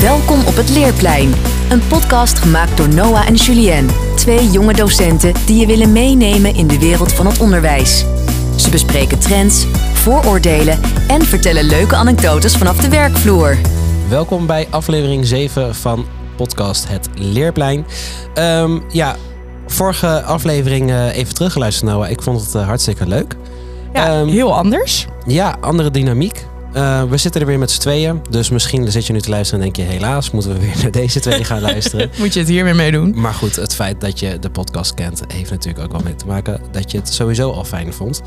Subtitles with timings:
[0.00, 1.32] Welkom op het Leerplein.
[1.70, 3.88] Een podcast gemaakt door Noah en Julien.
[4.16, 8.04] Twee jonge docenten die je willen meenemen in de wereld van het onderwijs.
[8.56, 13.56] Ze bespreken trends, vooroordelen en vertellen leuke anekdotes vanaf de werkvloer.
[14.08, 16.06] Welkom bij aflevering 7 van
[16.36, 17.86] podcast Het Leerplein.
[18.34, 19.16] Ehm, ja,
[19.66, 22.10] vorige aflevering uh, even teruggeluisterd Noah.
[22.10, 23.36] Ik vond het uh, hartstikke leuk.
[23.92, 25.06] Ja, um, heel anders.
[25.26, 26.48] Ja, andere dynamiek.
[26.74, 28.22] Uh, we zitten er weer met z'n tweeën.
[28.30, 29.94] Dus misschien zit je nu te luisteren en denk je...
[29.94, 32.10] helaas moeten we weer naar deze twee gaan luisteren.
[32.18, 33.12] Moet je het hier weer mee doen.
[33.16, 35.22] Maar goed, het feit dat je de podcast kent...
[35.28, 38.22] heeft natuurlijk ook wel mee te maken dat je het sowieso al fijn vond.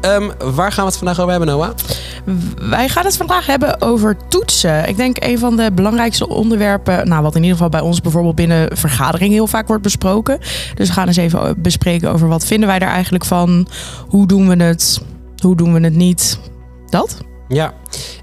[0.00, 1.70] Um, waar gaan we het vandaag over hebben, Noah?
[2.56, 4.88] Wij gaan het vandaag hebben over toetsen.
[4.88, 7.08] Ik denk een van de belangrijkste onderwerpen...
[7.08, 10.38] nou, wat in ieder geval bij ons bijvoorbeeld binnen vergadering heel vaak wordt besproken.
[10.74, 13.68] Dus we gaan eens even bespreken over wat vinden wij er eigenlijk van.
[14.08, 15.00] Hoe doen we het?
[15.36, 16.38] Hoe doen we het niet?
[16.86, 17.24] Dat?
[17.48, 17.74] Ja,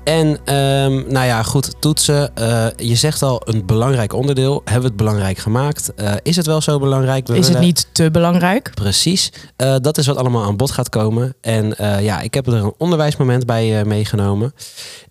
[0.03, 2.31] en um, nou ja, goed, toetsen.
[2.39, 4.61] Uh, je zegt al een belangrijk onderdeel.
[4.63, 5.91] Hebben we het belangrijk gemaakt?
[5.95, 7.27] Uh, is het wel zo belangrijk?
[7.27, 8.71] We is het niet te belangrijk?
[8.73, 9.31] Precies.
[9.57, 11.35] Uh, dat is wat allemaal aan bod gaat komen.
[11.41, 14.53] En ja, ik heb er een onderwijsmoment bij meegenomen.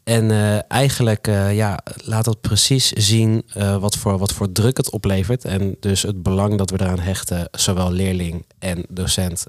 [0.05, 0.31] En
[0.69, 3.45] eigenlijk ja, laat dat precies zien
[3.81, 5.45] wat, voor, wat voor druk het oplevert.
[5.45, 9.45] En dus het belang dat we eraan hechten, zowel leerling en docent,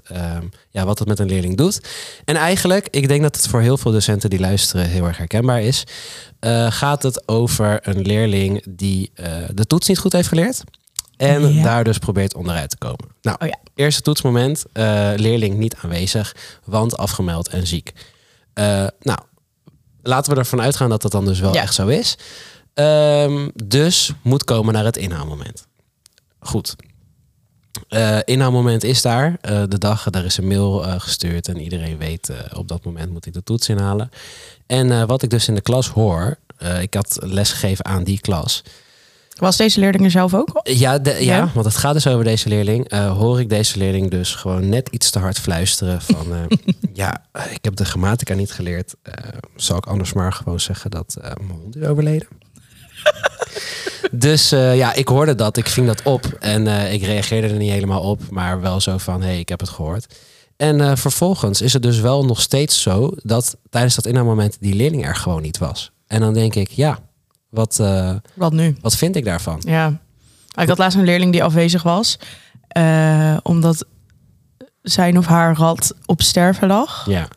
[0.70, 1.80] ja, wat het met een leerling doet.
[2.24, 5.62] En eigenlijk, ik denk dat het voor heel veel docenten die luisteren heel erg herkenbaar
[5.62, 5.84] is.
[6.68, 9.12] gaat het over een leerling die
[9.54, 10.62] de toets niet goed heeft geleerd.
[11.16, 11.62] En ja.
[11.62, 13.08] daar dus probeert onderuit te komen.
[13.22, 13.58] Nou, oh ja.
[13.74, 14.64] eerste toetsmoment,
[15.16, 17.92] leerling niet aanwezig, want afgemeld en ziek.
[19.00, 19.18] nou,
[20.02, 22.16] laten we ervan uitgaan dat dat dan dus wel echt zo is.
[22.74, 25.66] Um, dus moet komen naar het inhaalmoment.
[26.38, 26.76] Goed.
[27.88, 29.26] Uh, inhaalmoment is daar.
[29.26, 33.10] Uh, de dag, daar is een mail uh, gestuurd en iedereen weet op dat moment
[33.10, 34.10] moet hij de toets inhalen.
[34.66, 36.36] En wat ik dus in de klas hoor,
[36.80, 38.62] ik had lesgegeven aan die klas.
[39.34, 40.60] Was deze leerling er zelf ook?
[40.62, 42.92] Ja, de, ja, ja, want het gaat dus over deze leerling.
[42.92, 46.26] Hoor ik deze leerling dus gewoon net iets te hard fluisteren van...
[46.92, 48.94] Ja, ik heb de grammatica niet geleerd.
[49.56, 52.28] Zal ik anders maar gewoon zeggen dat mijn hond is overleden?
[54.16, 55.56] dus ja, ik hoorde dat.
[55.56, 56.24] Ik ving dat op.
[56.40, 58.20] En ik reageerde er niet helemaal op.
[58.30, 60.18] Maar wel zo van, hé, hey, ik heb het gehoord.
[60.56, 63.12] En vervolgens is het dus wel nog steeds zo...
[63.22, 65.92] dat tijdens dat inhaalmoment die leerling er gewoon niet was.
[66.06, 66.98] En dan denk ik, ja...
[67.50, 67.82] Wat,
[68.34, 68.76] wat nu?
[68.80, 69.62] Wat vind ik daarvan?
[69.66, 70.00] Ja,
[70.60, 72.18] ik had laatst een leerling die afwezig was,
[73.42, 73.86] omdat
[74.82, 77.06] zijn of haar rat op sterven lag.
[77.08, 77.28] Ja.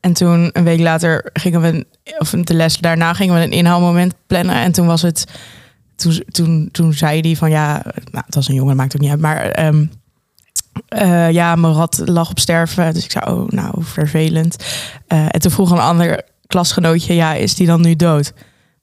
[0.00, 1.86] En toen een week later gingen we,
[2.18, 4.54] of de les daarna gingen we een inhaalmoment plannen.
[4.54, 5.24] En toen was het,
[5.98, 9.10] toen, toen, toen zei hij van ja, nou, het was een jongen, maakt ook niet
[9.10, 9.90] uit, maar um,
[10.88, 12.94] uh, ja, mijn rat lag op sterven.
[12.94, 14.64] Dus ik zei, oh, nou, vervelend.
[15.08, 18.32] Uh, en toen vroeg een ander klasgenootje, ja, is die dan nu dood?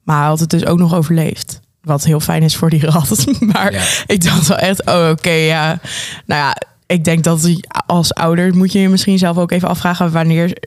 [0.04, 1.59] Maar hij had het dus ook nog overleefd.
[1.81, 3.25] Wat heel fijn is voor die rat.
[3.54, 5.80] Maar ik dacht wel echt, oh oké, ja.
[6.25, 6.56] Nou ja,
[6.86, 7.50] ik denk dat
[7.86, 10.58] als ouder moet je je misschien zelf ook even afvragen wanneer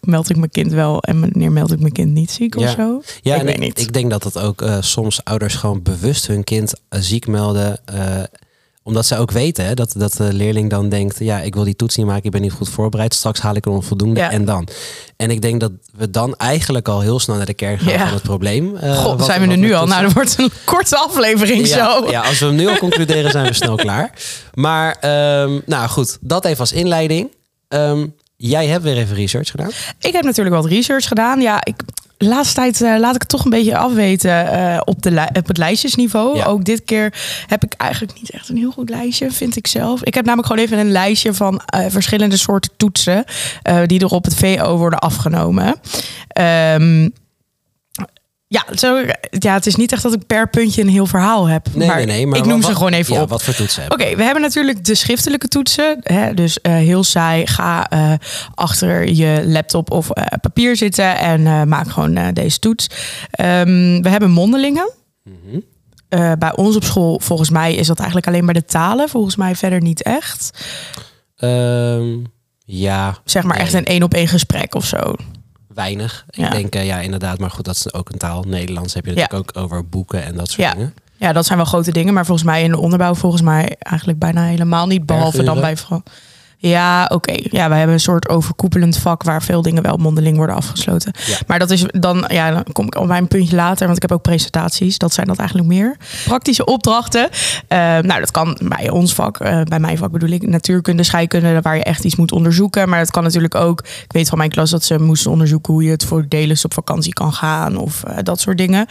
[0.00, 2.66] meld ik mijn kind wel en wanneer meld ik mijn kind niet ziek ja.
[2.66, 3.02] of zo?
[3.22, 3.80] Ja, ik en weet niet.
[3.80, 7.80] Ik denk dat het ook uh, soms ouders gewoon bewust hun kind uh, ziek melden.
[7.94, 8.22] Uh,
[8.86, 11.76] omdat ze ook weten hè, dat, dat de leerling dan denkt: ja, ik wil die
[11.76, 13.14] toets niet maken, ik ben niet goed voorbereid.
[13.14, 14.30] Straks haal ik er onvoldoende ja.
[14.30, 14.68] en dan.
[15.16, 18.04] En ik denk dat we dan eigenlijk al heel snel naar de kern gaan ja.
[18.04, 18.76] van het probleem.
[18.82, 19.86] Uh, God, wat, zijn we er nu al?
[19.86, 22.10] Nou, dat wordt een korte aflevering ja, zo.
[22.10, 24.12] Ja, als we hem nu al concluderen, zijn we snel klaar.
[24.54, 24.96] Maar
[25.42, 27.30] um, nou goed, dat even als inleiding.
[27.68, 29.70] Um, jij hebt weer even research gedaan.
[30.00, 31.40] Ik heb natuurlijk wat research gedaan.
[31.40, 31.74] Ja, ik,
[32.18, 35.58] laatste tijd uh, laat ik het toch een beetje afweten uh, op, de op het
[35.58, 36.36] lijstjesniveau.
[36.36, 36.44] Ja.
[36.44, 37.14] Ook dit keer
[37.46, 40.04] heb ik eigenlijk niet echt een heel goed lijstje, vind ik zelf.
[40.04, 43.24] Ik heb namelijk gewoon even een lijstje van uh, verschillende soorten toetsen
[43.86, 45.74] die er op het VO worden afgenomen.
[46.40, 47.12] Um,
[48.48, 51.68] ja, zo, ja, het is niet echt dat ik per puntje een heel verhaal heb.
[51.74, 52.26] Nee, maar nee, nee.
[52.26, 53.28] Maar ik noem wat, ze gewoon even ja, op.
[53.28, 55.98] Wat voor toetsen Oké, okay, we hebben natuurlijk de schriftelijke toetsen.
[56.02, 58.12] Hè, dus uh, heel saai, ga uh,
[58.54, 62.86] achter je laptop of uh, papier zitten en maak gewoon deze toets.
[63.40, 64.92] Um, we hebben mondelingen.
[65.22, 66.38] Mm -hmm.
[66.38, 69.08] bij ons op school, volgens mij, is dat eigenlijk alleen bij de talen.
[69.08, 70.50] Volgens mij verder niet echt.
[71.38, 72.24] Um,
[72.64, 73.18] ja.
[73.24, 73.64] Zeg maar nee.
[73.64, 75.14] echt een één op één gesprek of zo
[75.76, 76.24] weinig.
[76.30, 76.46] Ja.
[76.46, 78.42] Ik denk, uh, ja, inderdaad, maar goed, dat is ook een taal.
[78.42, 79.60] Nederlands heb je natuurlijk ja.
[79.60, 80.72] ook over boeken en dat soort ja.
[80.72, 80.94] dingen.
[81.16, 84.18] Ja, dat zijn wel grote dingen, maar volgens mij in de onderbouw volgens mij eigenlijk
[84.18, 85.76] bijna helemaal niet, behalve dan bij
[86.58, 87.34] Ja, oké.
[87.50, 91.12] Ja, wij hebben een soort overkoepelend vak waar veel dingen wel mondeling worden afgesloten.
[91.26, 91.36] Ja.
[91.46, 94.02] Maar dat is dan, ja, dan kom ik al bij een puntje later, want ik
[94.02, 94.98] heb ook presentaties.
[94.98, 95.96] Dat zijn dat eigenlijk meer.
[96.24, 97.28] Praktische opdrachten.
[97.68, 101.60] Eh, nou, dat kan bij ons vak, eh, bij mijn vak bedoel ik, natuurkunde, scheikunde,
[101.62, 102.88] waar je echt iets moet onderzoeken.
[102.88, 105.82] Maar het kan natuurlijk ook, ik weet van mijn klas dat ze moesten onderzoeken hoe
[105.82, 108.86] je het voor delen op vakantie kan gaan of eh, dat soort dingen.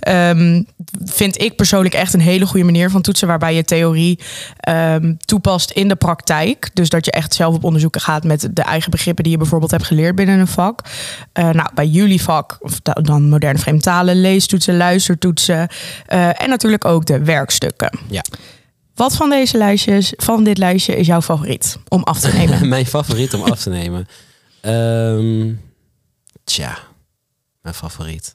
[0.00, 0.62] Ehm,
[1.04, 4.18] vind ik persoonlijk echt een hele goede manier van toetsen, waarbij je theorie
[4.58, 6.70] ehm, toepast in de praktijk.
[6.72, 9.70] Dus dat je echt zelf op onderzoeken gaat met de eigen begrippen die je bijvoorbeeld
[9.70, 10.80] hebt geleerd binnen een vak.
[11.32, 15.68] Eh, nou, bij jullie vak, of da- dan moderne vreemdtalen, leestoetsen, luistertoetsen
[16.06, 17.98] eh, en natuurlijk ook de werkstukken.
[18.08, 18.24] Ja.
[18.94, 22.68] Wat van deze lijstjes, van dit lijstje, is jouw favoriet om af te nemen?
[22.68, 24.06] mijn favoriet om af te nemen.
[24.60, 25.52] Ehm,
[26.44, 26.78] tja,
[27.62, 28.34] mijn favoriet.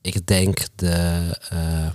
[0.00, 1.20] Ik denk de.
[1.50, 1.90] ehm,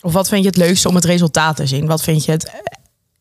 [0.00, 1.86] Of wat vind je het leukste om het resultaat te zien?
[1.86, 2.50] Wat vind je het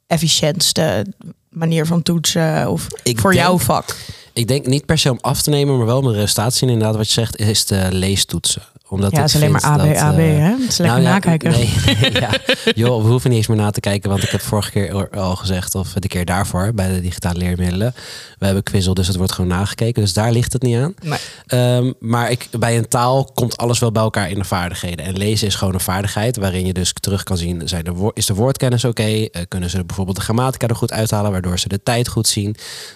[0.08, 1.06] efficiëntste
[1.50, 3.96] manier van toetsen of Ik voor denk- jouw vak?
[4.34, 6.70] ik denk niet per se om af te nemen, maar wel om resultaat te zien.
[6.70, 8.62] Inderdaad, wat je zegt, is de leestoetsen.
[8.90, 10.52] Omdat Ja, het is alleen maar AB, dat, AB, eh, hè?
[10.52, 11.52] Het is lekker nou ja, nakijken.
[11.58, 12.30] Nee, ja.
[12.76, 15.36] Joh, we hoeven niet eens meer na te kijken, want ik heb vorige keer al
[15.36, 17.94] gezegd, of de keer daarvoor, bij de digitale leermiddelen.
[18.40, 20.02] We hebben Quizzel, dus het wordt gewoon nagekeken.
[20.02, 20.94] Dus daar ligt het niet aan.
[21.02, 21.20] Nee.
[21.46, 25.06] Ehm, maar ik, bij een taal komt alles wel bij elkaar in de vaardigheden.
[25.06, 28.26] En lezen is gewoon een vaardigheid waarin je dus terug kan zien: zijn de is
[28.26, 29.04] de woordkennis oké?
[29.04, 32.56] Eh, kunnen ze bijvoorbeeld de grammatica er goed uithalen, waardoor ze de tijd goed zien?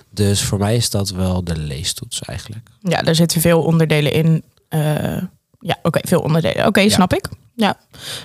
[0.10, 2.68] Dus voor mij is dat wel de leestoets eigenlijk.
[2.80, 4.44] Ja, er zitten veel onderdelen in.
[4.70, 5.18] Eh,
[5.62, 6.68] ja, oké, veel onderdelen.
[6.68, 7.26] Oké, snap ik.
[7.56, 7.78] Ja,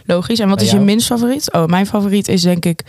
[0.04, 0.38] logisch.
[0.38, 1.52] En wat Bij is je minst favoriet?
[1.52, 2.84] Oh, mijn favoriet is denk ik...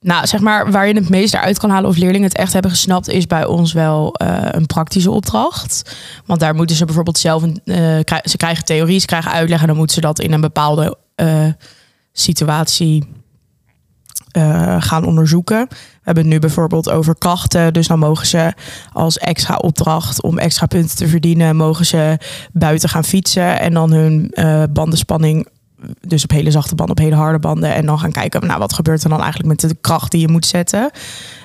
[0.00, 2.70] Nou, zeg maar, waar je het meest eruit kan halen of leerlingen het echt hebben
[2.70, 5.96] gesnapt, is bij ons wel eh, een praktische opdracht.
[6.26, 9.60] Want daar moeten ze bijvoorbeeld zelf, een, eh, krij- ze krijgen theorie, ze krijgen uitleg
[9.60, 11.46] en dan moeten ze dat in een bepaalde eh,
[12.12, 13.04] situatie
[14.32, 15.66] eh, gaan onderzoeken.
[15.68, 17.72] We hebben het nu bijvoorbeeld over krachten.
[17.72, 18.52] Dus dan mogen ze
[18.92, 22.18] als extra opdracht om extra punten te verdienen, mogen ze
[22.52, 25.48] buiten gaan fietsen en dan hun eh, bandenspanning.
[26.00, 27.74] Dus op hele zachte banden, op hele harde banden.
[27.74, 30.28] En dan gaan kijken, nou, wat gebeurt er dan eigenlijk met de kracht die je
[30.28, 30.90] moet zetten.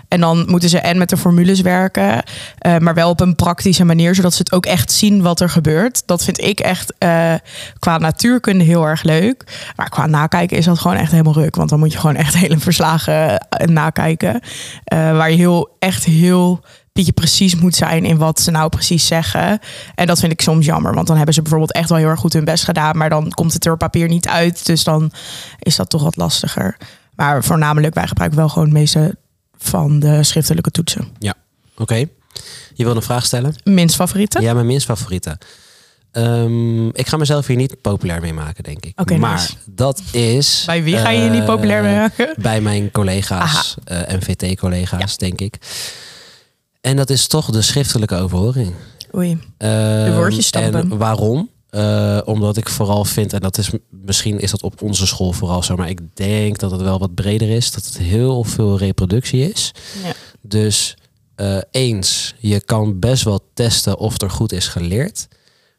[0.07, 2.23] En dan moeten ze en met de formules werken,
[2.57, 5.49] eh, maar wel op een praktische manier, zodat ze het ook echt zien wat er
[5.49, 6.03] gebeurt.
[6.05, 7.33] Dat vind ik echt eh,
[7.79, 9.71] qua natuurkunde heel erg leuk.
[9.75, 11.55] Maar qua nakijken is dat gewoon echt helemaal ruk.
[11.55, 14.41] Want dan moet je gewoon echt hele verslagen eh, nakijken.
[14.89, 16.63] waar je heel, echt heel
[16.97, 19.59] beetje precies moet zijn in wat ze nou precies zeggen.
[19.95, 20.93] En dat vind ik soms jammer.
[20.93, 22.97] Want dan hebben ze bijvoorbeeld echt wel heel erg goed hun best gedaan.
[22.97, 24.65] Maar dan komt het er op papier niet uit.
[24.65, 25.11] Dus dan
[25.59, 26.77] is dat toch wat lastiger.
[27.15, 29.15] Maar voornamelijk, wij gebruiken wel gewoon het meeste
[29.57, 31.07] van de schriftelijke toetsen.
[31.77, 32.05] Oké.
[32.73, 33.55] Je wil een vraag stellen?
[33.63, 34.41] Minst favoriete?
[34.41, 35.37] Ja, mijn minst favoriete.
[36.11, 38.99] Ehm, ik ga mezelf hier niet populair mee maken, denk ik.
[38.99, 39.53] Oké, maar nice.
[39.65, 40.63] dat is.
[40.65, 42.33] Bij wie ga je je niet eh, populair mee maken?
[42.37, 45.55] Bij mijn collega's, eh, MVT-collega's, denk ik.
[46.81, 48.73] En dat is toch de schriftelijke overhoring.
[49.15, 49.39] Oei.
[49.57, 50.91] Ehm, woordjes stampen.
[50.91, 51.49] En waarom?
[51.69, 55.63] Eh, omdat ik vooral vind, en dat is misschien is dat op onze school vooral
[55.63, 59.49] zo, maar ik denk dat het wel wat breder is, dat het heel veel reproductie
[59.49, 59.71] is.
[60.03, 60.13] Ja.
[60.41, 60.97] Dus
[61.35, 65.27] eh, eens, je kan best wel testen of er goed is geleerd.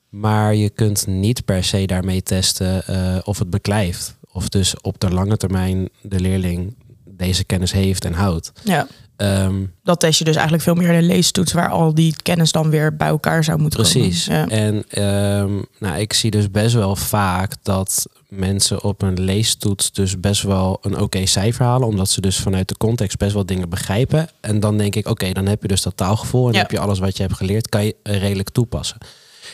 [0.08, 4.16] Maar je kunt niet per se daarmee testen eh, of het beklijft.
[4.32, 8.52] Of dus op de lange termijn de leerling deze kennis heeft en houdt.
[8.64, 8.86] ja.
[9.18, 11.52] Ehm, Dat test je dus eigenlijk veel meer in een leestoets...
[11.52, 14.26] waar al die kennis dan weer bij elkaar zou moeten precies.
[14.26, 14.40] komen.
[14.40, 14.56] Ja.
[14.56, 20.20] En ehm, nou, ik zie dus best wel vaak dat mensen op een leestoets dus
[20.20, 21.86] best wel een oké cijfer halen.
[21.88, 24.28] Omdat ze dus vanuit de context best wel dingen begrijpen.
[24.40, 26.46] En dan denk ik, oké, dan heb je dus dat taalgevoel.
[26.46, 26.58] En Ja.
[26.58, 28.98] heb je alles wat je hebt geleerd, kan je redelijk toepassen.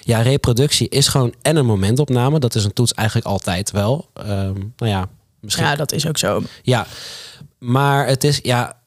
[0.00, 2.38] Ja, reproductie is gewoon en een momentopname.
[2.38, 4.08] Dat is een toets eigenlijk altijd wel.
[4.14, 5.08] Ehm, nou ja,
[5.40, 6.42] misschien ja, dat is ook zo.
[6.62, 6.86] Ja,
[7.58, 8.82] maar het is, ja.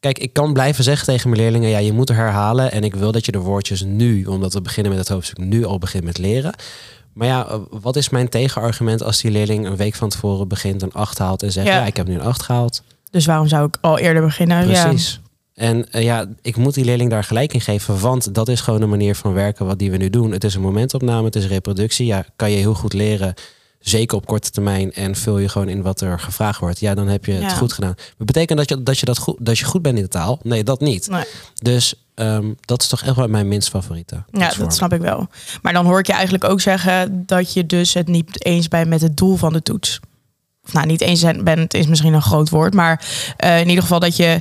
[0.00, 2.72] Kijk, ik kan blijven zeggen tegen mijn leerlingen: ja, je moet herhalen.
[2.72, 5.64] En ik wil dat je de woordjes nu, omdat we beginnen met het hoofdstuk, nu
[5.64, 6.54] al begint met leren.
[7.12, 10.82] Maar ja, eh, wat is mijn tegenargument als die leerling een week van tevoren begint
[10.82, 11.74] een 8 haalt en zegt: Ja.
[11.74, 12.82] ja, ik heb nu een 8 gehaald?
[13.10, 14.66] Dus waarom zou ik al eerder beginnen?
[14.66, 15.20] Precies.
[15.54, 18.82] En eh, ja, ik moet die leerling daar gelijk in geven, want dat is gewoon
[18.82, 20.32] een manier van werken wat die we nu doen.
[20.32, 22.06] Het is een momentopname, het is reproductie.
[22.06, 23.34] Ja, kan je heel goed leren,
[23.80, 26.80] zeker op korte termijn, en vul je gewoon in wat er gevraagd wordt.
[26.80, 27.94] Ja, dan heb je het goed gedaan.
[27.96, 30.38] Maar betekent dat je dat, je dat, goed, dat je goed bent in de taal?
[30.42, 31.08] Nee, dat niet.
[31.08, 31.24] Nee.
[31.62, 34.22] Dus ehm, dat is toch echt wel mijn minst favoriete.
[34.32, 35.28] ja dat snap ik wel.
[35.62, 37.22] Maar dan hoor ik je eigenlijk ook zeggen...
[37.26, 40.00] dat je dus het niet eens bent met het doel van de toets.
[40.64, 42.74] Of nou, niet eens bent is misschien een groot woord.
[42.74, 43.04] Maar
[43.36, 44.40] eh, in ieder geval dat je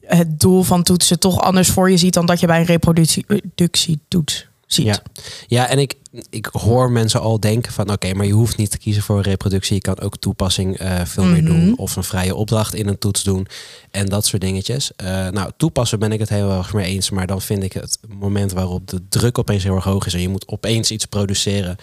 [0.00, 2.14] het doel van toetsen toch anders voor je ziet...
[2.14, 4.86] dan dat je bij een reproductietoets ziet.
[4.86, 5.02] Ja,
[5.46, 5.94] ja en ik,
[6.30, 9.22] ik hoor mensen al denken van oké, maar je hoeft niet te kiezen voor een
[9.22, 9.74] reproductie.
[9.74, 11.52] Je kan ook toepassing eh, veel meer Mhm.
[11.52, 11.78] doen.
[11.78, 13.46] Of een vrije opdracht in een toets doen.
[13.90, 14.90] En dat soort dingetjes.
[14.96, 17.10] Eh, nou, toepassen ben ik het heel erg mee eens.
[17.10, 20.14] Maar dan vind ik het moment waarop de druk opeens heel erg hoog is.
[20.14, 21.76] En je moet opeens iets produceren.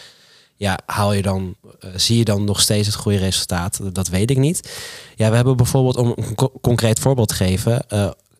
[0.55, 3.79] Ja, haal je dan, eh, zie je dan nog steeds het goede resultaat?
[3.93, 4.69] Dat weet ik niet.
[5.15, 7.85] Ja, we hebben bijvoorbeeld, om een co- concreet voorbeeld te geven,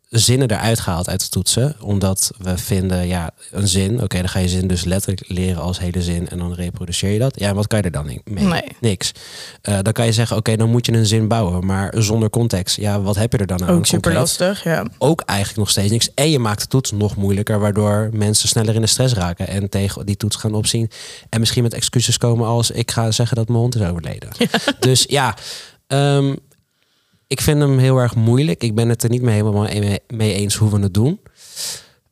[0.10, 1.76] zinnen eruit gehaald uit de toetsen.
[1.82, 5.80] Omdat we vinden, ja, een zin, oké, dan ga je zin dus letterlijk leren als
[5.80, 7.40] hele zin en dan reproduceer je dat.
[7.40, 8.22] Ja, wat kan je er dan mee?
[8.24, 8.64] Nee.
[8.80, 9.12] Niks.
[9.62, 12.76] Eh, dan kan je zeggen, oké, dan moet je een zin bouwen, maar zonder context.
[12.76, 13.76] Ja, wat heb je er dan aan?
[13.76, 14.86] Ook super lastig, ja.
[14.98, 16.14] Ook eigenlijk nog steeds niks.
[16.14, 19.70] En je maakt de toets nog moeilijker, waardoor mensen sneller in de stress raken en
[19.70, 20.92] tegen die toets gaan opzien.
[21.30, 24.30] En misschien met excuses komen als ik ga zeggen dat mijn hond is overleden.
[24.80, 25.36] Dus ja,
[25.88, 26.34] ehm,
[27.30, 28.64] ik vind hem heel erg moeilijk.
[28.64, 29.68] Ik ben het er niet mee helemaal
[30.08, 31.20] mee- eens hoe we het doen.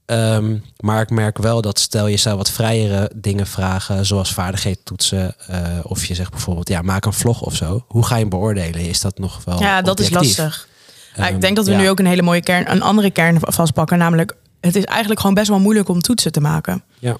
[0.05, 4.79] Ehm, maar ik merk wel dat stel je zou wat vrijere dingen vragen, zoals vaardigheid
[4.83, 7.85] toetsen, eh, of je zegt bijvoorbeeld, ja, maak een vlog of zo.
[7.87, 8.81] Hoe ga je hem beoordelen?
[8.81, 10.67] Is dat nog wel Ja, dat is lastig.
[11.15, 11.77] Ja, Ehm, ik denk dat we ja.
[11.77, 13.97] nu ook een hele mooie kern, een andere kern vastpakken.
[13.97, 16.83] Namelijk, het is eigenlijk gewoon best wel moeilijk om toetsen te maken.
[16.99, 17.17] Ja.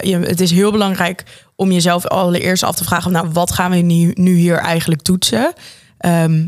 [0.00, 1.24] Je- Het is heel belangrijk
[1.56, 5.52] om jezelf allereerst af te vragen: nou, wat gaan we nu, nu hier eigenlijk toetsen?
[5.98, 6.46] Ehm,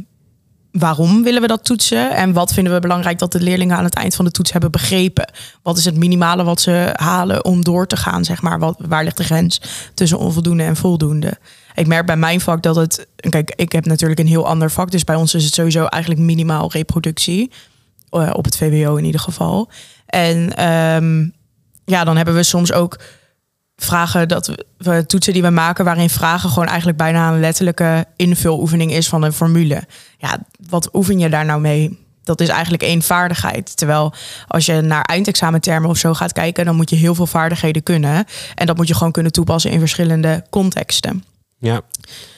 [0.73, 2.11] waarom willen we dat toetsen?
[2.11, 4.71] En wat vinden we belangrijk dat de leerlingen aan het eind van de toets hebben
[4.71, 5.33] begrepen?
[5.62, 8.25] Wat is het minimale wat ze halen om door te gaan?
[8.25, 9.61] Zeg maar, wat, waar ligt de grens
[9.95, 11.38] tussen onvoldoende en voldoende?
[11.75, 13.07] Ik merk bij mijn vak dat het.
[13.17, 14.91] Kijk, ik heb natuurlijk een heel ander vak.
[14.91, 17.50] Dus bij ons is het sowieso eigenlijk minimaal reproductie.
[18.11, 19.69] Eh, op het VWO in ieder geval.
[20.07, 21.29] En ehm,
[21.85, 22.99] ja, dan hebben we soms ook
[23.85, 28.93] vragen dat we, toetsen die we maken, waarin vragen gewoon eigenlijk bijna een letterlijke invuloefening
[28.93, 29.83] is van een formule.
[30.19, 32.01] Ja, wat oefen je daar nou mee?
[32.25, 33.77] Dat is eigenlijk één vaardigheid.
[33.77, 34.12] Terwijl
[34.49, 38.25] als je naar eindexamentermen of zo gaat kijken, dan moet je heel veel vaardigheden kunnen.
[38.55, 41.25] En dat moet je gewoon kunnen toepassen in verschillende contexten.
[41.59, 41.81] Ja,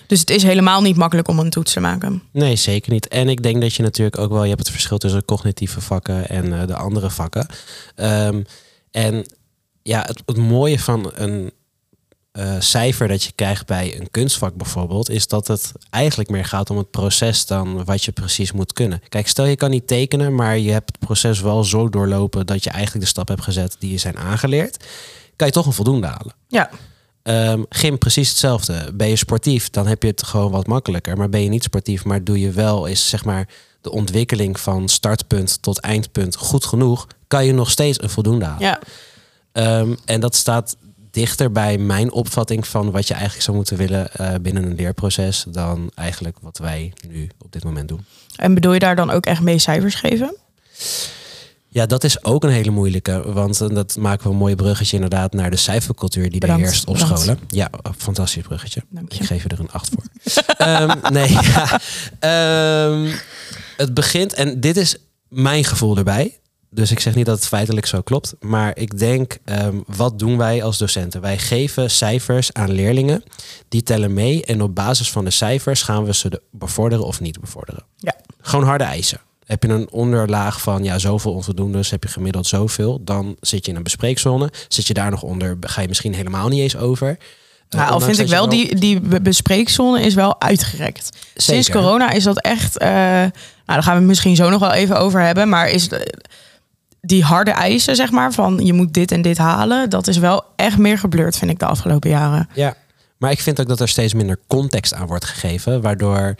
[0.06, 2.22] Dus het is helemaal niet makkelijk om een toets te maken.
[2.32, 3.08] Nee, zeker niet.
[3.08, 6.28] En ik denk dat je natuurlijk ook wel, je hebt het verschil tussen cognitieve vakken
[6.28, 7.46] en eh, de andere vakken.
[7.94, 8.42] Ehm,
[8.90, 9.26] en
[9.84, 11.52] ja, het, het mooie van een
[12.32, 16.70] eh, cijfer dat je krijgt bij een kunstvak bijvoorbeeld, is dat het eigenlijk meer gaat
[16.70, 19.00] om het proces dan wat je precies moet kunnen.
[19.08, 22.64] Kijk, stel je kan niet tekenen, maar je hebt het proces wel zo doorlopen dat
[22.64, 24.84] je eigenlijk de stap hebt gezet die je zijn aangeleerd,
[25.36, 26.34] kan je toch een voldoende halen.
[26.48, 26.70] Ja,
[27.68, 28.92] gym precies hetzelfde.
[28.94, 31.16] Ben je sportief, dan heb je het gewoon wat makkelijker.
[31.16, 33.48] Maar ben je niet sportief, maar doe je wel is zeg maar
[33.80, 38.66] de ontwikkeling van startpunt tot eindpunt goed genoeg, kan je nog steeds een voldoende halen.
[38.66, 38.80] ja.
[39.54, 40.76] Ehm, en dat staat
[41.10, 45.44] dichter bij mijn opvatting van wat je eigenlijk zou moeten willen eh, binnen een leerproces
[45.48, 48.04] dan eigenlijk wat wij nu op dit moment doen.
[48.36, 50.36] En bedoel je daar dan ook echt mee cijfers geven?
[51.68, 53.32] Ja, dat is ook een hele moeilijke.
[53.32, 56.86] Want eh, dat maken we een mooi bruggetje inderdaad naar de cijfercultuur die er heerst
[56.86, 57.38] op scholen.
[57.48, 58.82] Ja, fantastisch bruggetje.
[59.08, 60.04] Ik geef je er een acht voor.
[60.56, 61.80] Ehm, nee, ja.
[62.18, 63.14] Ehm,
[63.76, 64.96] het begint, en dit is
[65.28, 66.38] mijn gevoel erbij.
[66.74, 68.34] Dus ik zeg niet dat het feitelijk zo klopt.
[68.40, 71.20] Maar ik denk, ehm, wat doen wij als docenten?
[71.20, 73.24] Wij geven cijfers aan leerlingen.
[73.68, 74.44] Die tellen mee.
[74.44, 77.82] En op basis van de cijfers gaan we ze de- bevorderen of niet bevorderen.
[77.98, 78.14] Ja.
[78.40, 79.20] Gewoon harde eisen.
[79.46, 83.70] Heb je een onderlaag van ja, zoveel onvoldoendes, heb je gemiddeld zoveel, dan zit je
[83.70, 84.50] in een bespreekzone.
[84.68, 87.08] Zit je daar nog onder, ga je misschien helemaal niet eens over.
[87.08, 91.08] Eh, Nou, al vind ik wel, die, die be- bespreekzone is wel uitgerekt.
[91.34, 92.78] Sinds corona is dat echt...
[92.78, 93.30] eh, nou,
[93.66, 95.48] daar gaan we het misschien zo nog wel even over hebben.
[95.48, 96.14] Maar is de-
[97.06, 99.90] die harde eisen, zeg maar, van je moet dit en dit halen...
[99.90, 102.48] dat is wel echt meer geblurred, vind ik, de afgelopen jaren.
[102.52, 102.74] Ja,
[103.18, 106.34] maar ik vind ook dat er steeds minder context aan wordt gegeven, waardoor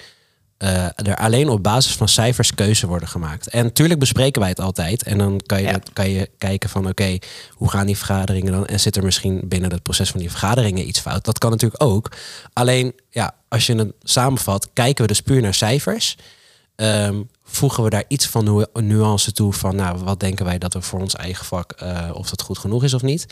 [0.58, 3.48] eh, er alleen op basis van cijfers keuze worden gemaakt.
[3.48, 5.02] En natuurlijk bespreken wij het altijd.
[5.02, 5.78] En dan kan je, Ja.
[5.92, 7.18] kan je kijken van oké,
[7.50, 8.66] hoe gaan die vergaderingen dan?
[8.66, 11.24] En zit er misschien binnen het proces van die vergaderingen iets fout?
[11.24, 12.10] Dat kan natuurlijk ook.
[12.52, 16.16] Alleen, ja, als je het samenvat, kijken we dus puur naar cijfers.
[16.76, 17.20] Ehm,
[17.54, 20.80] voegen we daar iets van nu- nuance toe van, nou, wat denken wij dat we
[20.82, 23.26] voor ons eigen vak, eh, of dat goed genoeg is of niet?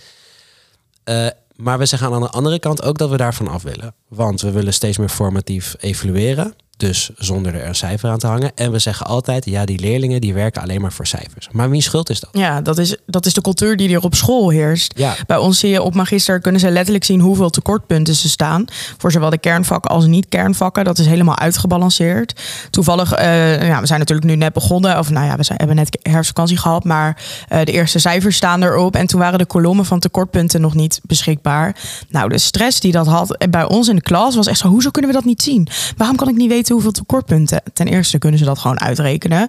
[1.04, 1.26] Eh,
[1.56, 3.94] maar we zeggen aan de andere kant ook dat we daarvan af willen.
[4.08, 6.54] Want we willen steeds meer formatief evalueren.
[6.82, 8.52] Dus zonder er een cijfer aan te hangen.
[8.54, 11.48] En we zeggen altijd, ja, die leerlingen die werken alleen maar voor cijfers.
[11.52, 12.30] Maar wie schuld is dat?
[12.32, 14.92] Ja, dat is, dat is de cultuur die er op school heerst.
[14.96, 18.64] Ja, Bij ons zie je op magister kunnen ze letterlijk zien hoeveel tekortpunten ze staan.
[18.98, 20.84] Voor zowel de kernvakken als niet-kernvakken.
[20.84, 22.40] Dat is helemaal uitgebalanceerd.
[22.70, 24.98] Toevallig, eh, ja, we zijn natuurlijk nu net begonnen.
[24.98, 26.84] Of nou ja, we zijn, hebben net herfstvakantie gehad.
[26.84, 28.96] Maar eh, de eerste cijfers staan erop.
[28.96, 31.76] En toen waren de kolommen van tekortpunten nog niet beschikbaar.
[32.08, 34.68] Nou, de stress die dat had en bij ons in de klas was echt zo...
[34.68, 35.68] hoezo kunnen we dat niet zien?
[35.96, 37.62] Waarom kan ik niet weten hoeveel tekortpunten?
[37.72, 39.48] Ten eerste kunnen ze dat gewoon uitrekenen.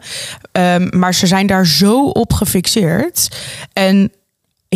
[0.51, 3.27] Ehm, maar ze zijn daar zo op gefixeerd.
[3.74, 4.12] En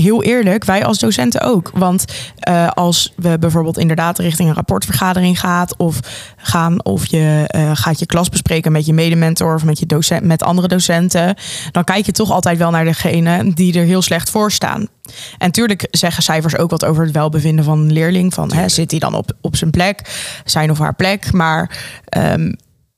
[0.01, 1.72] heel eerlijk, wij als docenten ook.
[1.74, 2.06] Want
[2.50, 6.00] uh, als we bijvoorbeeld inderdaad richting een rapportvergadering gaat, of
[6.38, 10.24] gaan of je uh, gaat je klas bespreken met je medementor of met je docent,
[10.24, 11.36] met andere docenten,
[11.72, 14.88] dan kijk je toch altijd wel naar degene die er heel slecht voor staan.
[15.38, 18.34] En tuurlijk zeggen cijfers ook wat over het welbevinden van een leerling.
[18.34, 20.01] Van hè, zit hij dan op, op zijn plek,
[20.46, 21.32] zijn of haar plek.
[21.34, 21.77] Maar
[22.18, 22.56] um,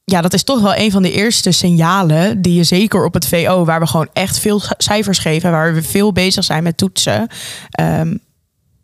[0.10, 3.28] ja, dat is toch wel een van de eerste signalen die je zeker op het
[3.28, 7.28] VO, waar we gewoon echt veel cijfers geven, waar we veel bezig zijn met toetsen.
[7.82, 8.20] Um,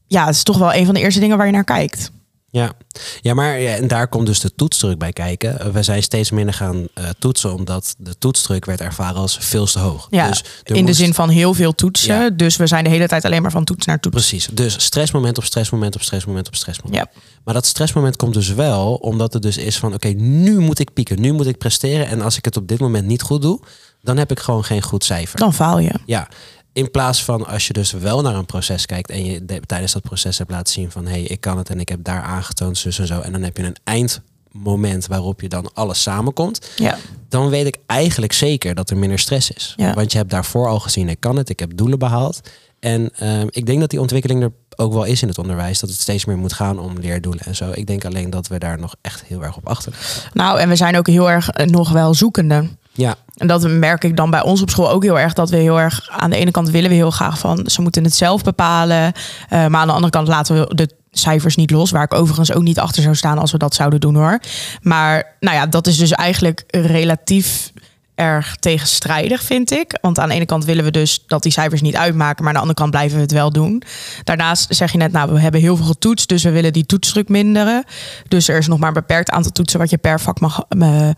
[0.08, 2.12] ja, het is toch wel een van de eerste dingen waar je naar kijkt.
[2.56, 2.74] Ja,
[3.22, 5.74] ja maar ja, en daar komt dus de toetsdruk bij kijken.
[5.74, 9.80] We zijn steeds minder gaan uh, toetsen, omdat de toetsdruk werd ervaren als veel te
[9.80, 10.08] hoog.
[10.10, 12.16] Ja, dus in de zin van heel veel toetsen.
[12.16, 12.30] Ja.
[12.30, 14.16] Dus we zijn de hele tijd alleen maar van toets naar toets.
[14.16, 14.48] Precies.
[14.52, 17.10] Dus stressmoment op stressmoment op stressmoment op stressmoment.
[17.14, 17.22] Ja.
[17.44, 20.80] Maar dat stressmoment komt dus wel omdat het dus is van oké, okay, nu moet
[20.80, 22.08] ik pieken, nu moet ik presteren.
[22.08, 23.60] En als ik het op dit moment niet goed doe,
[24.02, 25.40] dan heb ik gewoon geen goed cijfer.
[25.40, 25.94] Dan faal je.
[26.06, 26.28] Ja.
[26.76, 30.02] In plaats van als je dus wel naar een proces kijkt en je tijdens dat
[30.02, 32.78] proces hebt laten zien van hé, hey, ik kan het en ik heb daar aangetoond,
[32.78, 33.20] zus en zo.
[33.20, 36.70] En dan heb je een eindmoment waarop je dan alles samenkomt.
[36.76, 36.98] Ja.
[37.30, 39.74] Dan weet ik eigenlijk zeker dat er minder stress is.
[39.78, 39.94] Ja.
[39.94, 42.42] Want je hebt daarvoor al gezien, ik kan het, ik heb doelen behaald.
[42.80, 45.80] En uh, ik denk dat die ontwikkeling er ook wel is in het onderwijs.
[45.80, 47.72] Dat het steeds meer moet gaan om leerdoelen en zo.
[47.74, 49.94] Ik denk alleen dat we daar nog echt heel erg op achter.
[50.34, 52.68] Nou, en we zijn ook heel erg nog wel zoekende.
[52.96, 53.16] Ja.
[53.36, 55.34] En dat merk ik dan bij ons op school ook heel erg.
[55.34, 58.04] Dat we heel erg aan de ene kant willen we heel graag van ze moeten
[58.04, 59.06] het zelf bepalen.
[59.06, 61.92] Uh, maar aan de andere kant laten we de cijfers niet los.
[61.92, 64.40] Waar ik overigens ook niet achter zou staan als we dat zouden doen hoor.
[64.82, 67.72] Maar nou ja, dat is dus eigenlijk relatief
[68.16, 69.98] erg tegenstrijdig, vind ik.
[70.02, 72.54] Want aan de ene kant willen we dus dat die cijfers niet uitmaken, maar aan
[72.54, 73.84] de andere kant blijven we het wel doen.
[74.24, 77.30] Daarnaast zeg je net, nou, we hebben heel veel getoetst, dus we willen die toetsdruk
[77.30, 77.84] minderen.
[78.28, 81.10] Dus er is nog maar een beperkt aantal toetsen wat je per vak mag uh,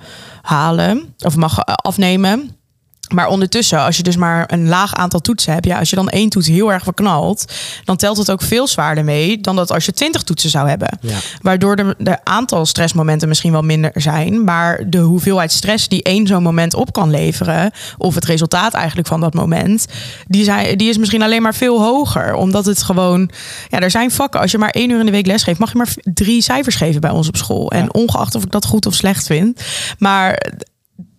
[0.42, 2.56] halen of mag eh, afnemen.
[3.14, 6.10] Maar ondertussen, als je dus maar een laag aantal toetsen hebt, ja, als je dan
[6.10, 7.46] één toets heel erg verknalt,
[7.84, 10.98] dan telt het ook veel zwaarder mee dan dat als je twintig toetsen zou hebben.
[11.02, 11.18] Ja.
[11.42, 16.28] Waardoor de, de aantal stressmomenten misschien wel minder zijn, maar de hoeveelheid stress die één
[16.28, 19.86] zo'n moment op kan leveren, of het resultaat eigenlijk van dat moment,
[20.28, 22.34] die, zijn, die is misschien alleen maar veel hoger.
[22.34, 23.30] Omdat het gewoon,
[23.70, 25.78] ja, er zijn vakken, als je maar één uur in de week lesgeeft, mag je
[25.78, 27.72] maar drie cijfers geven bij ons op school.
[27.72, 29.62] En ongeacht of ik dat goed of slecht vind.
[29.98, 30.52] Maar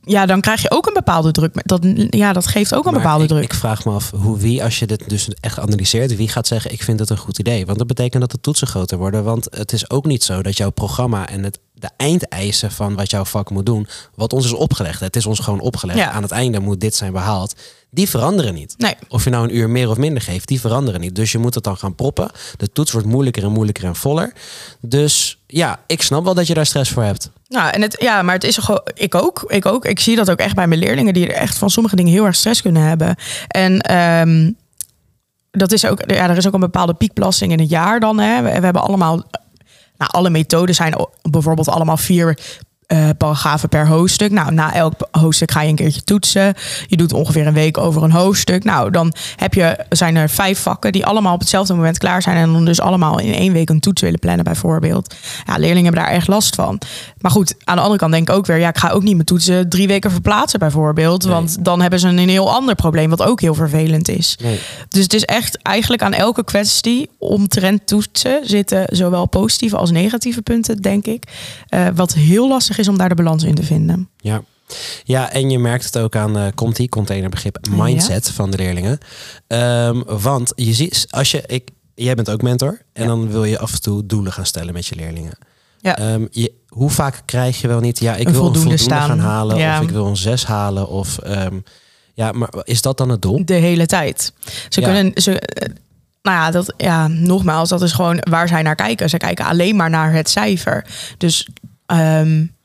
[0.09, 1.69] ja, dan krijg je ook een bepaalde druk.
[1.69, 3.43] Dat, ja, dat geeft ook een bepaalde druk.
[3.43, 6.73] Ik vraag me af hoe wie, als je dit dus echt analyseert, wie gaat zeggen:
[6.73, 7.67] Ik vind het een goed idee?
[7.67, 9.25] Want dat betekent dat de toetsen groter worden.
[9.25, 13.11] Want het is ook niet zo dat jouw programma en het, de eindeisen van wat
[13.11, 15.01] jouw vak moet doen, wat ons is opgelegd.
[15.01, 16.01] Het is ons gewoon opgelegd.
[16.01, 17.55] Aan het einde moet dit zijn behaald
[17.91, 18.75] die veranderen niet.
[18.79, 18.95] Nee.
[19.09, 21.15] Of je nou een uur meer of minder geeft, die veranderen niet.
[21.15, 22.31] Dus je moet het dan gaan proppen.
[22.57, 24.33] De toets wordt moeilijker en moeilijker en voller.
[24.81, 27.31] Dus ja, ik snap wel dat je daar stress voor hebt.
[27.49, 29.85] Nou, en het, ja, maar het is gewoon, ik ook, ik ook.
[29.85, 32.25] Ik zie dat ook echt bij mijn leerlingen die er echt van sommige dingen heel
[32.25, 33.17] erg stress kunnen hebben.
[33.49, 34.57] En um,
[35.51, 38.19] dat is ook, ja, er is ook een bepaalde piekbelasting in het jaar dan.
[38.19, 38.43] Hè.
[38.43, 39.17] We, we hebben allemaal
[39.97, 42.39] nou, alle methoden zijn bijvoorbeeld allemaal vier
[42.93, 44.31] uh, paragrafen per hoofdstuk.
[44.31, 46.55] Nou, na elk hoofdstuk ga je een keertje toetsen.
[46.87, 48.65] Je doet ongeveer een week over een hoofdstuk.
[48.65, 52.37] Nou, dan heb je, zijn er vijf vakken die allemaal op hetzelfde moment klaar zijn.
[52.37, 55.15] En dan dus allemaal in één week een toets willen plannen, bijvoorbeeld.
[55.47, 56.81] Ja, leerlingen hebben daar echt last van.
[57.21, 59.15] Maar goed, aan de andere kant denk ik ook weer, ja, ik ga ook niet
[59.15, 61.25] mijn toetsen drie weken verplaatsen, bijvoorbeeld.
[61.25, 64.39] Want dan hebben ze een heel ander probleem, wat ook heel vervelend is.
[64.43, 64.61] Nee.
[64.89, 70.43] Dus het is echt eigenlijk aan elke kwestie omtrent toetsen zitten zowel positieve als negatieve
[70.43, 71.23] punten, denk ik.
[71.71, 74.09] Uh, wat heel lastig is om daar de balans in te vinden.
[74.17, 74.43] Ja.
[75.05, 78.99] Ja, en je merkt het ook aan uh, Conti, containerbegrip mindset van de leerlingen.
[79.49, 83.59] Um, want je ziet, als je, ik, jij bent ook mentor en dan wil je
[83.59, 85.39] af en toe doelen gaan stellen met je leerlingen.
[85.81, 86.13] Ja.
[86.13, 89.19] Um, je, hoe vaak krijg je wel niet, ja, ik wil voldoende, een voldoende gaan
[89.19, 91.63] halen of ik wil een zes halen of um,
[92.15, 93.45] ja, maar is dat dan het doel?
[93.45, 94.33] De hele tijd.
[94.69, 95.69] Ze kunnen, ze, eh,
[96.23, 99.11] nou ja, dat, ja, nogmaals, dat is gewoon waar zij naar kijken.
[99.11, 100.87] Ze kijken alleen maar naar het cijfer.
[101.19, 101.49] Dus
[101.87, 102.57] um,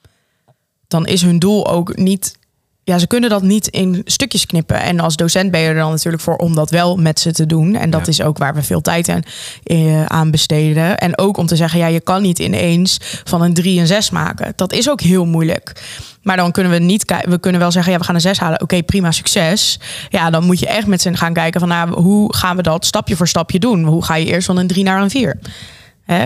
[0.94, 2.38] dan is hun doel ook niet.
[2.84, 4.82] Ja, ze kunnen dat niet in stukjes knippen.
[4.82, 7.46] En als docent ben je er dan natuurlijk voor om dat wel met ze te
[7.46, 7.76] doen.
[7.76, 9.22] En dat is ook waar we veel tijd aan,
[9.64, 10.98] eh, aan besteden.
[10.98, 14.10] En ook om te zeggen, ja, je kan niet ineens van een 3 en 6
[14.10, 14.54] maken.
[14.56, 15.82] Dat is ook heel moeilijk.
[16.22, 17.30] Maar dan kunnen we niet kijken.
[17.30, 18.62] We kunnen wel zeggen, ja, we gaan een 6 halen.
[18.62, 19.80] Oké, prima, succes.
[20.10, 22.86] Ja, dan moet je echt met ze gaan kijken van nou, hoe gaan we dat
[22.86, 23.84] stapje voor stapje doen?
[23.84, 25.40] Hoe ga je eerst van een 3 naar een 4?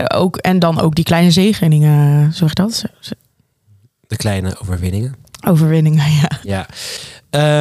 [0.08, 2.84] ook, en dan ook die kleine zegeningen, zeg dat?
[4.08, 5.15] De kleine overwinningen.
[5.48, 6.30] Overwinningen, ja.
[6.43, 6.67] Ja.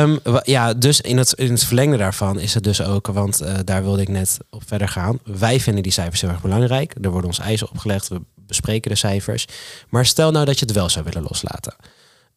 [0.02, 3.54] Um, ja, dus in het, in het verlengde daarvan is het dus ook, want uh,
[3.64, 5.18] daar wilde ik net op verder gaan.
[5.24, 6.94] Wij vinden die cijfers heel erg belangrijk.
[7.00, 9.46] Er worden ons eisen opgelegd, we bespreken de cijfers.
[9.88, 11.74] Maar stel nou dat je het wel zou willen loslaten.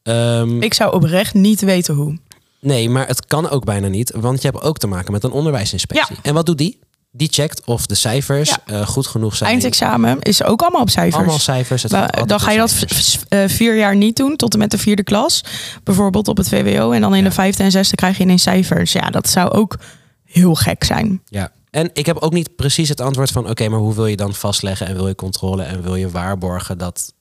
[0.04, 2.17] Um, ik zou oprecht niet weten hoe.
[2.62, 5.32] Nee, maar het kan ook bijna niet, want je hebt ook te maken met een
[5.32, 6.15] onderwijsinspectie.
[6.15, 6.22] Ja.
[6.24, 6.80] En wat doet die?
[7.12, 8.58] Die checkt of de cijfers Ja.
[8.65, 9.50] eh, goed genoeg zijn.
[9.50, 11.15] Eindexamen is ook allemaal op cijfers.
[11.15, 11.88] Allemaal cijfers.
[11.88, 12.86] Maar, altijd dan ga je dat
[13.30, 15.43] eh, vier jaar niet doen, tot en met de vierde klas.
[15.84, 16.91] Bijvoorbeeld op het VWO.
[16.91, 17.30] En dan in Ja.
[17.30, 18.91] de vijfde en zesde krijg je ineens cijfers.
[18.91, 19.78] Ja, dat zou ook
[20.24, 21.22] heel gek zijn.
[21.26, 21.52] Ja.
[21.72, 23.50] En ik heb ook niet precies het antwoord van...
[23.50, 25.63] oké, maar hoe wil je dan vastleggen en wil je controle...
[25.63, 27.13] en wil je waarborgen dat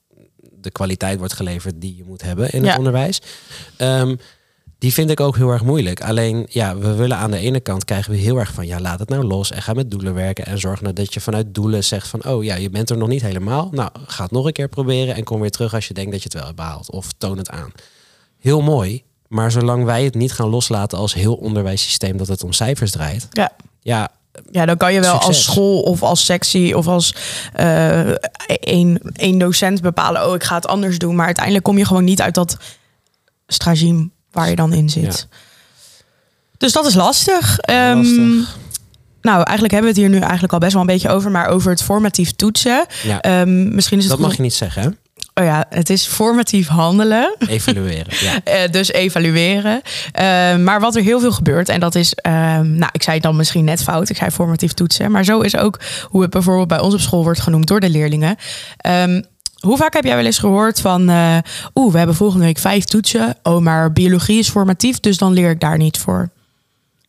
[0.61, 2.77] de kwaliteit wordt geleverd die je moet hebben in het Ja.
[2.77, 3.21] onderwijs?
[3.77, 4.15] Ehm,
[4.79, 6.01] die vind ik ook heel erg moeilijk.
[6.01, 8.67] Alleen, ja, we willen aan de ene kant krijgen we heel erg van...
[8.67, 10.45] ja, laat het nou los en ga met doelen werken...
[10.45, 12.25] en zorg nou dat je vanuit doelen zegt van...
[12.25, 13.69] oh ja, je bent er nog niet helemaal.
[13.71, 15.15] Nou, ga het nog een keer proberen...
[15.15, 16.91] en kom weer terug als je denkt dat je het wel hebt behaald.
[16.91, 17.71] Of toon het aan.
[18.39, 20.97] Heel mooi, maar zolang wij het niet gaan loslaten...
[20.97, 23.27] als heel onderwijssysteem dat het om cijfers draait...
[23.31, 23.51] Ja.
[23.81, 24.09] ja,
[24.51, 27.15] Ja, dan kan je wel als school of als sectie of als
[27.53, 28.11] eh
[28.47, 30.27] één, één docent bepalen...
[30.27, 31.15] oh, ik ga het anders doen.
[31.15, 32.57] Maar uiteindelijk kom je gewoon niet uit dat
[33.47, 35.27] stragime waar je dan in zit.
[36.57, 37.59] Dus dat is lastig.
[37.59, 38.57] Ehm, Lastig.
[39.21, 41.31] nou, eigenlijk hebben we het hier nu eigenlijk al best wel een beetje over...
[41.31, 42.85] maar over het formatief toetsen.
[43.03, 44.89] Ja, Ehm, misschien is het dat goed mag je niet zeggen, hè?
[45.33, 47.35] Oh ja, het is formatief handelen.
[47.47, 48.13] Evalueren.
[48.19, 48.39] Ja.
[48.43, 49.81] Eh, dus evalueren.
[50.11, 53.23] Eh, maar wat er heel veel gebeurt, en dat is, ehm, nou, ik zei het
[53.25, 56.67] dan misschien net fout, ik zei formatief toetsen, maar zo is ook hoe het bijvoorbeeld
[56.67, 58.35] bij ons op school wordt genoemd door de leerlingen.
[58.77, 59.21] Ehm,
[59.59, 61.37] hoe vaak heb jij wel eens gehoord van, eh
[61.75, 63.35] oeh, we hebben volgende week vijf toetsen.
[63.43, 66.29] Oh, maar biologie is formatief, dus dan leer ik daar niet voor.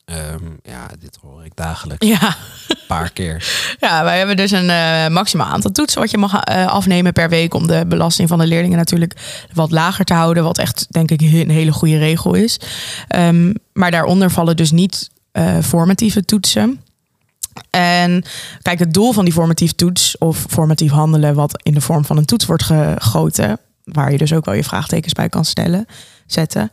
[0.04, 2.06] Ehm, ja, dit hoor ik dagelijks.
[2.06, 2.36] Ja,
[2.68, 3.44] Een paar keer.
[3.80, 7.28] ja wij hebben dus een eh, maximaal aantal toetsen wat je mag eh, afnemen per
[7.28, 11.10] week om de belasting van de leerlingen natuurlijk wat lager te houden, wat echt denk
[11.10, 12.60] ik een hele goede regel is.
[13.08, 15.10] Ehm, maar daaronder vallen dus niet
[15.62, 16.80] formatieve toetsen.
[17.70, 18.24] En
[18.62, 22.16] kijk, het doel van die formatief toets of formatief handelen, wat in de vorm van
[22.16, 25.86] een toets wordt gegoten, waar je dus ook wel je vraagtekens bij kan stellen,
[26.26, 26.70] zetten.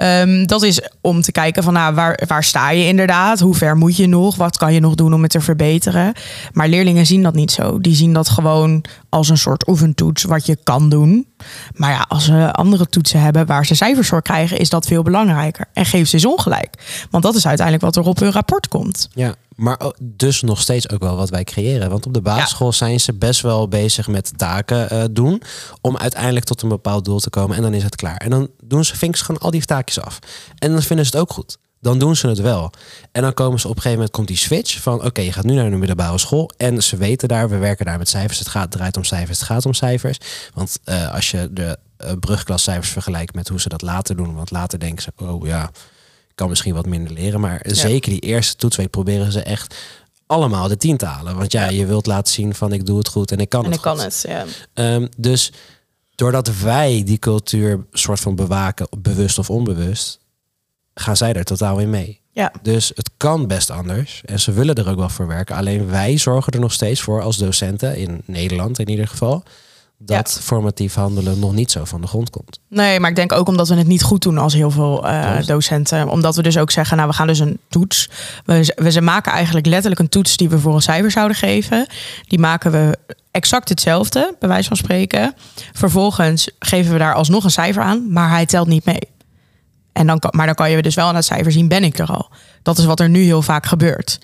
[0.00, 3.40] Ehm, dat is om te kijken van nou, waar, waar sta je inderdaad?
[3.40, 4.36] Hoe ver moet je nog?
[4.36, 6.12] Wat kan je nog doen om het te verbeteren?
[6.52, 7.80] Maar leerlingen zien dat niet zo.
[7.80, 11.26] Die zien dat gewoon als een soort oefentoets wat je kan doen.
[11.74, 15.02] Maar ja, als ze andere toetsen hebben waar ze cijfers voor krijgen, is dat veel
[15.02, 15.64] belangrijker.
[15.72, 17.04] En geef ze eens ongelijk.
[17.10, 19.08] Want dat is uiteindelijk wat er op hun rapport komt.
[19.14, 21.90] Ja, maar dus nog steeds ook wel wat wij creëren.
[21.90, 25.42] Want op de basisschool zijn ze best wel bezig met taken eh, doen.
[25.80, 27.56] Om uiteindelijk tot een bepaald doel te komen.
[27.56, 28.16] En dan is het klaar.
[28.16, 30.18] En dan doen ze, vinken ze gewoon al die taakjes af.
[30.58, 31.58] En dan vinden ze het ook goed.
[31.80, 32.72] Dan doen ze het wel.
[33.12, 35.44] En dan komen ze op een gegeven moment komt die switch van oké, je gaat
[35.44, 36.50] nu naar de middelbare school.
[36.56, 38.38] En ze weten daar, we werken daar met cijfers.
[38.38, 40.18] Het gaat, draait om cijfers, het gaat om cijfers.
[40.54, 44.34] Want eh, als je de eh, brugklascijfers vergelijkt met hoe ze dat later doen.
[44.34, 45.70] Want later denken ze, oh ja,
[46.40, 47.40] kan misschien wat minder leren.
[47.40, 49.74] Maar zeker die eerste toetsweek proberen ze echt
[50.26, 51.36] allemaal de tien te halen.
[51.36, 53.70] Want ja, je wilt laten zien van ik doe het goed en ik kan En
[53.70, 54.24] het ik kan het.
[54.28, 54.44] Ja.
[54.74, 55.52] Ehm, dus
[56.14, 60.18] doordat wij die cultuur soort van bewaken, bewust of onbewust,
[60.94, 62.20] gaan zij er totaal in mee.
[62.32, 62.52] Ja.
[62.62, 64.22] Dus het kan best anders.
[64.24, 65.56] En ze willen er ook wel voor werken.
[65.56, 69.42] Alleen wij zorgen er nog steeds voor als docenten, in Nederland in ieder geval,
[70.02, 72.60] dat formatief handelen nog niet zo van de grond komt.
[72.68, 75.46] Nee, maar ik denk ook omdat we het niet goed doen als heel veel eh,
[75.46, 76.08] docenten.
[76.08, 78.10] Omdat we dus ook zeggen, nou we gaan dus een toets.
[78.44, 81.86] We, we ze maken eigenlijk letterlijk een toets die we voor een cijfer zouden geven.
[82.26, 82.98] Die maken we
[83.30, 85.34] exact hetzelfde, bij wijze van spreken.
[85.72, 89.08] Vervolgens geven we daar alsnog een cijfer aan, maar hij telt niet mee.
[89.92, 92.08] En dan maar dan kan je dus wel aan het cijfer zien, ben ik er
[92.08, 92.30] al.
[92.62, 94.18] Dat is wat er nu heel vaak gebeurt.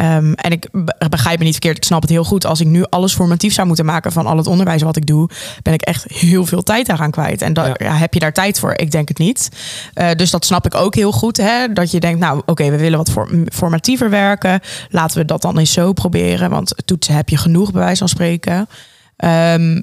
[0.00, 2.46] Ehm, en ik be- begrijp me niet verkeerd, ik snap het heel goed.
[2.46, 5.28] Als ik nu alles formatief zou moeten maken van al het onderwijs wat ik doe,
[5.62, 7.42] ben ik echt heel veel tijd daaraan kwijt.
[7.42, 7.74] En Ja.
[7.78, 8.72] ja, heb je daar tijd voor?
[8.76, 9.48] Ik denk het niet.
[9.94, 11.36] Eh, dus dat snap ik ook heel goed.
[11.36, 11.72] Hè?
[11.72, 13.12] Dat je denkt, nou oké, we willen wat
[13.52, 14.60] formatiever werken.
[14.88, 16.50] Laten we dat dan eens zo proberen.
[16.50, 18.68] Want toetsen heb je genoeg, bij wijze van spreken.
[19.16, 19.80] Ehm,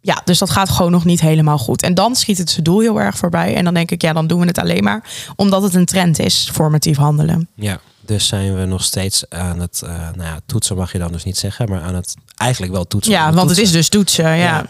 [0.00, 1.82] ja, dus dat gaat gewoon nog niet helemaal goed.
[1.82, 3.54] En dan schiet het zijn doel heel erg voorbij.
[3.56, 5.04] En dan denk ik, ja, dan doen we het alleen maar
[5.36, 7.48] omdat het een trend is, formatief handelen.
[7.54, 11.12] Ja, dus zijn we nog steeds aan het, eh, nou ja, toetsen mag je dan
[11.12, 13.12] dus niet zeggen, maar aan het eigenlijk wel toetsen.
[13.12, 14.24] Ja, want het is dus toetsen.
[14.24, 14.34] Ja.
[14.34, 14.66] Ja.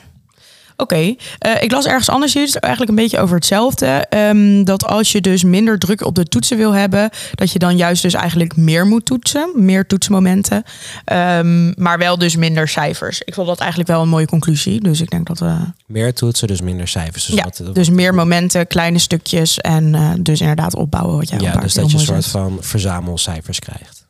[0.81, 3.87] Oké, Eh, ik las ergens anders is eigenlijk een beetje over hetzelfde.
[3.87, 7.77] Ehm, dat als je dus minder druk op de toetsen wil hebben, dat je dan
[7.77, 10.63] juist dus eigenlijk meer moet toetsen, meer toetsmomenten,
[11.05, 13.21] Ehm, maar wel dus minder cijfers.
[13.25, 16.49] Ik vond dat eigenlijk wel een mooie conclusie, dus ik denk dat we Meer toetsen,
[16.49, 17.25] dus minder cijfers.
[17.27, 21.39] Dus ja, wat- dus meer momenten, kleine stukjes en eh, dus inderdaad opbouwen wat jij
[21.39, 24.07] ja, dus dat je een soort van verzamelcijfers krijgt.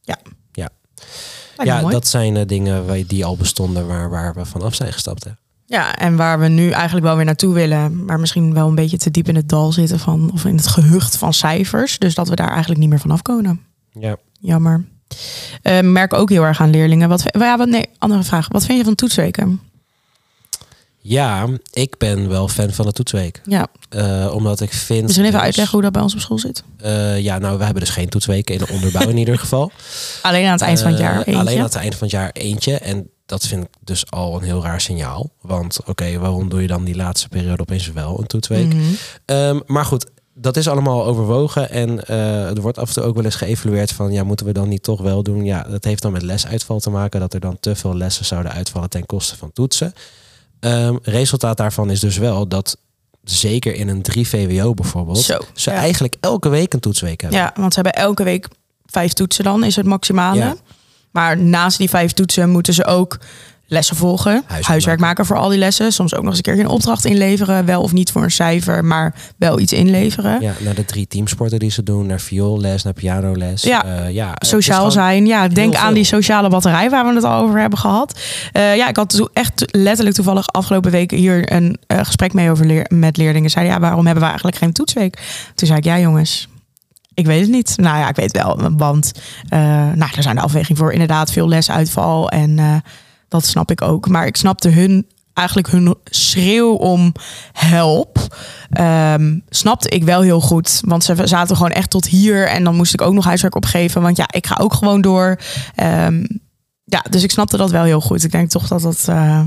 [0.00, 0.16] Ja.
[0.52, 0.68] Ja,
[1.64, 4.92] ja dat zijn eh, dingen waar- die al bestonden waar, waar we van af zijn
[4.92, 5.24] gestapt.
[5.24, 5.30] Hè.
[5.72, 8.96] Ja, en waar we nu eigenlijk wel weer naartoe willen, maar misschien wel een beetje
[8.96, 11.98] te diep in het dal zitten van, of in het gehucht van cijfers.
[11.98, 13.60] Dus dat we daar eigenlijk niet meer van afkomen.
[13.92, 14.16] Ja.
[14.40, 14.84] Jammer.
[15.62, 17.08] Eh, merk ook heel erg aan leerlingen.
[17.08, 18.48] Wat, ja, wat, nee, andere vraag.
[18.48, 19.60] Wat vind je van toetsweken?
[20.98, 23.40] Ja, ik ben wel fan van de toetsweek.
[23.44, 23.66] Ja.
[23.90, 25.02] Uh, omdat ik vind.
[25.02, 26.62] Misschien even dus- uitleggen hoe dat bij ons op school zit.
[26.84, 29.72] Uh, ja, nou, we hebben dus geen toetsweken in de onderbouw in ieder geval.
[30.22, 31.12] Alleen aan het eind van het jaar.
[31.12, 31.40] Uh, Eentje.
[31.40, 32.78] alleen aan het eind van het jaar eentje.
[32.78, 35.30] En dat vind ik dus al een heel raar signaal.
[35.40, 38.74] Want oké, waarom doe je dan die laatste periode opeens wel een toetsweek?
[38.74, 38.82] Mhm.
[39.26, 41.70] Um, maar goed, dat is allemaal overwogen.
[41.70, 44.12] En uh, er wordt af en toe ook wel eens geëvalueerd van...
[44.12, 45.44] ja, moeten we dan niet toch wel doen?
[45.44, 47.20] Ja, dat heeft dan met lesuitval te maken...
[47.20, 49.92] dat er dan te veel lessen zouden uitvallen ten koste van toetsen.
[50.60, 52.76] Um, resultaat daarvan is dus wel dat...
[53.24, 55.18] zeker in een 3 VWO bijvoorbeeld...
[55.18, 55.76] Zo, ze ja.
[55.76, 57.38] eigenlijk elke week een toetsweek hebben.
[57.38, 58.48] Ja, want ze hebben elke week
[58.86, 60.38] vijf toetsen dan, is het maximale.
[60.38, 60.56] Ja.
[61.12, 63.18] Maar naast die vijf toetsen moeten ze ook
[63.66, 64.44] lessen volgen.
[64.62, 65.92] Huiswerk, maken voor al die lessen.
[65.92, 67.64] Soms ook nog eens een keer een opdracht inleveren.
[67.64, 70.40] Wel of niet voor een cijfer, maar wel iets inleveren.
[70.40, 72.06] Ja, naar de drie teamsporten die ze doen.
[72.06, 73.62] Naar vioolles, naar pianoles.
[73.62, 75.26] Ja, Uh, ja Sociaal zijn.
[75.26, 75.94] Ja, denk aan veel.
[75.94, 78.20] die sociale batterij waar we het al over hebben gehad.
[78.52, 82.50] Uh, ja, ik had toen echt letterlijk toevallig afgelopen weken hier een uh, gesprek mee
[82.50, 83.50] over leer met leerlingen.
[83.50, 85.18] Zeiden ja, waarom hebben we eigenlijk geen toetsweek?
[85.54, 86.48] Toen zei ik ja, jongens.
[87.22, 87.76] Ik weet het niet.
[87.76, 88.70] Nou ja, ik weet wel.
[88.76, 89.12] Want
[89.50, 89.58] uh,
[89.92, 92.30] nou, er zijn de afweging voor inderdaad veel lesuitval.
[92.30, 92.76] En uh,
[93.28, 94.08] dat snap ik ook.
[94.08, 97.12] Maar ik snapte hun eigenlijk hun schreeuw om
[97.52, 98.36] help.
[98.80, 100.80] Um, snapte ik wel heel goed.
[100.84, 102.46] Want ze zaten gewoon echt tot hier.
[102.46, 104.02] En dan moest ik ook nog huiswerk opgeven.
[104.02, 105.38] Want ja, ik ga ook gewoon door.
[105.82, 106.26] Um,
[106.84, 108.24] ja, dus ik snapte dat wel heel goed.
[108.24, 109.40] Ik denk toch dat dat uh,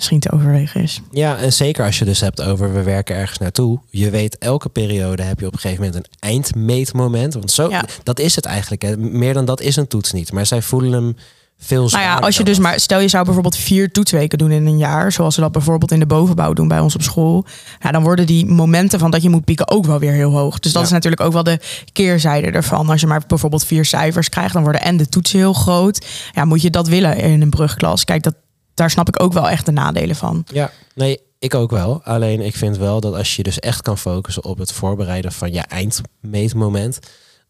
[0.00, 1.00] misschien te overwegen is.
[1.10, 3.78] Ja, en zeker als je dus hebt over we werken ergens naartoe.
[3.90, 7.34] Je weet, elke periode heb je op een gegeven moment een eindmeetmoment.
[7.34, 7.84] Want zo, Ja.
[8.02, 8.82] dat is het eigenlijk.
[8.82, 8.96] Hè.
[8.96, 10.32] Meer dan dat is een toets niet.
[10.32, 11.16] Maar zij voelen hem
[11.62, 12.10] veel Nou zwaarder.
[12.12, 12.64] ja, als je dus dat.
[12.64, 15.92] maar, stel je zou bijvoorbeeld vier toetsweken doen in een jaar, zoals ze dat bijvoorbeeld
[15.92, 17.44] in de bovenbouw doen bij ons op school,
[17.80, 20.58] ja, dan worden die momenten van dat je moet pieken ook wel weer heel hoog.
[20.58, 20.86] Dus dat Ja.
[20.88, 21.58] is natuurlijk ook wel de
[21.92, 22.88] keerzijde ervan.
[22.90, 26.06] Als je maar bijvoorbeeld vier cijfers krijgt, dan worden en de toetsen heel groot.
[26.32, 28.04] Ja, moet je dat willen in een brugklas?
[28.04, 28.34] Kijk, dat,
[28.80, 30.44] daar snap ik ook wel echt de nadelen van.
[30.52, 32.02] Ja, nee, ik ook wel.
[32.02, 35.52] Alleen ik vind wel dat als je dus echt kan focussen op het voorbereiden van
[35.52, 36.98] je eindmeetmoment.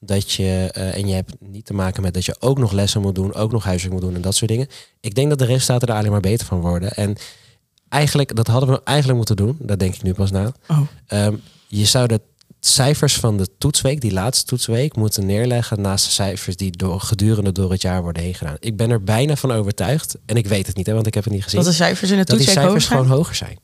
[0.00, 3.00] Dat je, eh, en je hebt niet te maken met dat je ook nog lessen
[3.00, 4.68] moet doen, ook nog huiswerk moet doen en dat soort dingen.
[5.00, 6.90] Ik denk dat de resultaten er alleen maar beter van worden.
[6.90, 7.16] En
[7.88, 9.56] eigenlijk, dat hadden we eigenlijk moeten doen.
[9.58, 10.52] Dat denk ik nu pas na.
[10.68, 10.80] Oh.
[11.06, 11.34] Ehm,
[11.66, 12.20] je zou de
[12.60, 17.52] cijfers van de toetsweek, die laatste toetsweek, moeten neerleggen naast de cijfers die door, gedurende
[17.52, 18.56] door het jaar worden heen gedaan.
[18.58, 20.16] Ik ben er bijna van overtuigd.
[20.26, 21.60] En ik weet het niet, hè, want ik heb het niet gezien.
[21.60, 22.98] Dat de cijfers in de dat die toetsweek hoger cijfers zijn.
[22.98, 23.58] gewoon hoger zijn.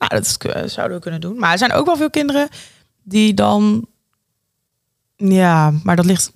[0.00, 1.38] Nou, dat eh, zouden we kunnen doen.
[1.38, 2.48] Maar er zijn ook wel veel kinderen
[3.02, 3.86] die dan.
[5.16, 6.32] Ja, maar dat ligt.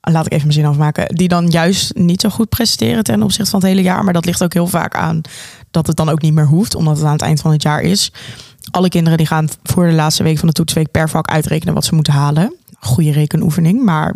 [0.00, 1.14] Laat ik even mijn zin afmaken.
[1.14, 4.04] Die dan juist niet zo goed presteren ten opzichte van het hele jaar.
[4.04, 5.20] Maar dat ligt ook heel vaak aan
[5.70, 7.80] dat het dan ook niet meer hoeft, omdat het aan het eind van het jaar
[7.80, 8.12] is.
[8.70, 11.84] Alle kinderen die gaan voor de laatste week van de toetsweek per vak uitrekenen wat
[11.84, 12.54] ze moeten halen.
[12.78, 14.14] Goede rekenoefening, maar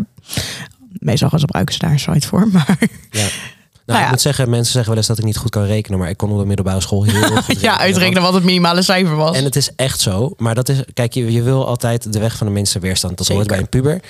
[0.92, 2.48] meestal gebruiken ze daar een site voor.
[2.52, 2.76] Maar
[3.10, 3.20] Ja.
[3.20, 5.98] Nou, Nou ik moet zeggen, mensen zeggen wel eens dat ik niet goed kan rekenen,
[5.98, 7.62] maar ik kon op de middelbare school heel goed rekenen.
[7.62, 9.36] ja, uitrekenen wat het minimale cijfer was.
[9.36, 10.32] En het is echt zo.
[10.36, 13.18] Maar dat is, kijk, je, je wil altijd de weg van de minste weerstand.
[13.18, 14.00] Dat hoort bij een puber.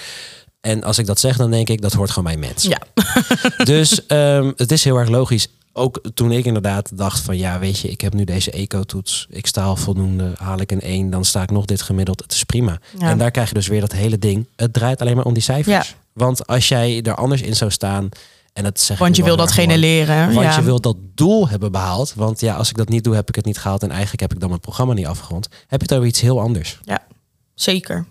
[0.61, 2.71] En als ik dat zeg, dan denk ik, dat hoort gewoon bij mensen.
[2.71, 2.81] Ja,
[3.65, 5.49] Dus ehm, het is heel erg logisch.
[5.73, 9.27] Ook toen ik inderdaad dacht van, ja, weet je, ik heb nu deze eco-toets.
[9.31, 12.23] Ik sta al voldoende, haal ik een 1, dan sta ik nog dit gemiddeld.
[12.23, 12.79] Het is prima.
[12.99, 13.11] Ja.
[13.11, 14.47] En daar krijg je dus weer dat hele ding.
[14.57, 15.89] Het draait alleen maar om die cijfers.
[15.89, 15.95] Ja.
[16.13, 18.09] Want als jij er anders in zou staan...
[18.53, 20.35] En dat zeg want je wil dat genereren.
[20.35, 20.57] want ja.
[20.57, 22.15] je wil dat doel hebben behaald.
[22.15, 23.83] Want ja, als ik dat niet doe, heb ik het niet gehaald.
[23.83, 25.49] En eigenlijk heb ik dan mijn programma niet afgerond.
[25.67, 26.79] Heb je het over iets heel anders.
[26.85, 27.03] Ja,
[27.55, 28.07] zeker.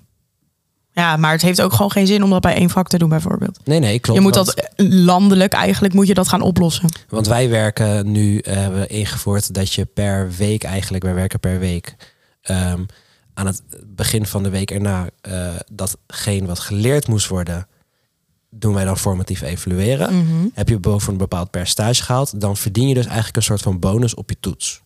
[0.97, 3.09] Ja, maar het heeft ook gewoon geen zin om dat bij één vak te doen,
[3.09, 3.59] bijvoorbeeld.
[3.63, 4.19] Nee, nee, klopt.
[4.19, 6.89] je moet want, dat landelijk eigenlijk moet je dat gaan oplossen.
[7.09, 11.39] want wij werken nu, eh, hebben we ingevoerd dat je per week eigenlijk, wij werken
[11.39, 11.95] per week.
[12.41, 12.83] ehm,
[13.33, 17.67] aan het begin van de week erna, eh datgene wat geleerd moest worden,
[18.49, 20.15] doen wij dan formatief evalueren.
[20.17, 20.47] Mhm.
[20.53, 23.79] Heb je boven een bepaald percentage gehaald, dan verdien je dus eigenlijk een soort van
[23.79, 24.81] bonus op je toets.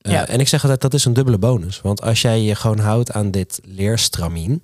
[0.00, 0.26] Eh, Ja.
[0.28, 1.80] En ik zeg altijd, dat is een dubbele bonus.
[1.80, 4.62] Want als jij je gewoon houdt aan dit leerstramien,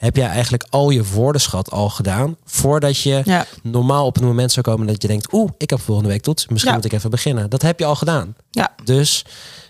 [0.00, 4.52] heb jij eigenlijk al je woordenschat al gedaan voordat je Ja, normaal op het moment
[4.52, 6.76] zou komen dat je denkt, oeh, ik heb volgende week toets, misschien Ja.
[6.76, 7.50] moet ik even beginnen.
[7.50, 8.34] Dat heb je al gedaan.
[8.50, 9.24] ja, Dus,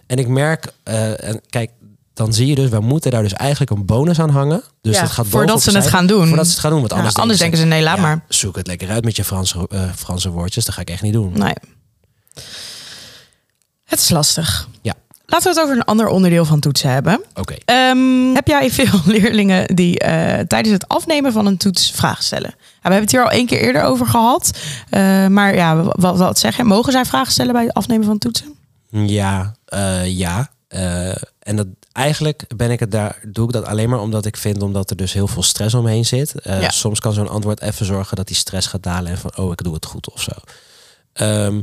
[0.07, 1.71] en ik merk, eh, en kijk,
[2.15, 4.63] dan zie je dus, we moeten daar dus eigenlijk een bonus aan hangen.
[4.81, 6.27] Dus Ja, dat gaat voordat ze het gaan doen.
[6.27, 8.25] Voordat ze het gaan doen, want anders, anders denken ze, nee, laat maar.
[8.29, 11.13] Zoek het lekker uit met je Franse, eh, Franse woordjes, dat ga ik echt niet
[11.13, 11.33] doen.
[11.39, 11.55] Nee.
[13.85, 14.69] Het is lastig.
[14.83, 14.95] Ja.
[15.31, 17.21] Laten we het over een ander onderdeel van toetsen hebben.
[17.35, 17.55] Oké.
[17.65, 22.55] Ehm, heb jij veel leerlingen die eh, tijdens het afnemen van een toets vragen stellen?
[22.59, 24.59] Ja, we hebben het hier al één keer eerder over gehad.
[24.89, 26.65] Eh, maar ja, wat, wat zeg je?
[26.65, 28.55] Mogen zij vragen stellen bij het afnemen van toetsen?
[28.91, 30.51] Ja, eh, ja.
[31.39, 34.63] En dat, eigenlijk ben ik het daar, doe ik dat alleen maar omdat ik vind,
[34.63, 36.35] omdat er dus heel veel stress omheen zit.
[36.43, 36.71] Ja.
[36.71, 39.63] Soms kan zo'n antwoord even zorgen dat die stress gaat dalen en van, oh, ik
[39.63, 40.33] doe het goed of zo.
[41.13, 41.61] Ehm,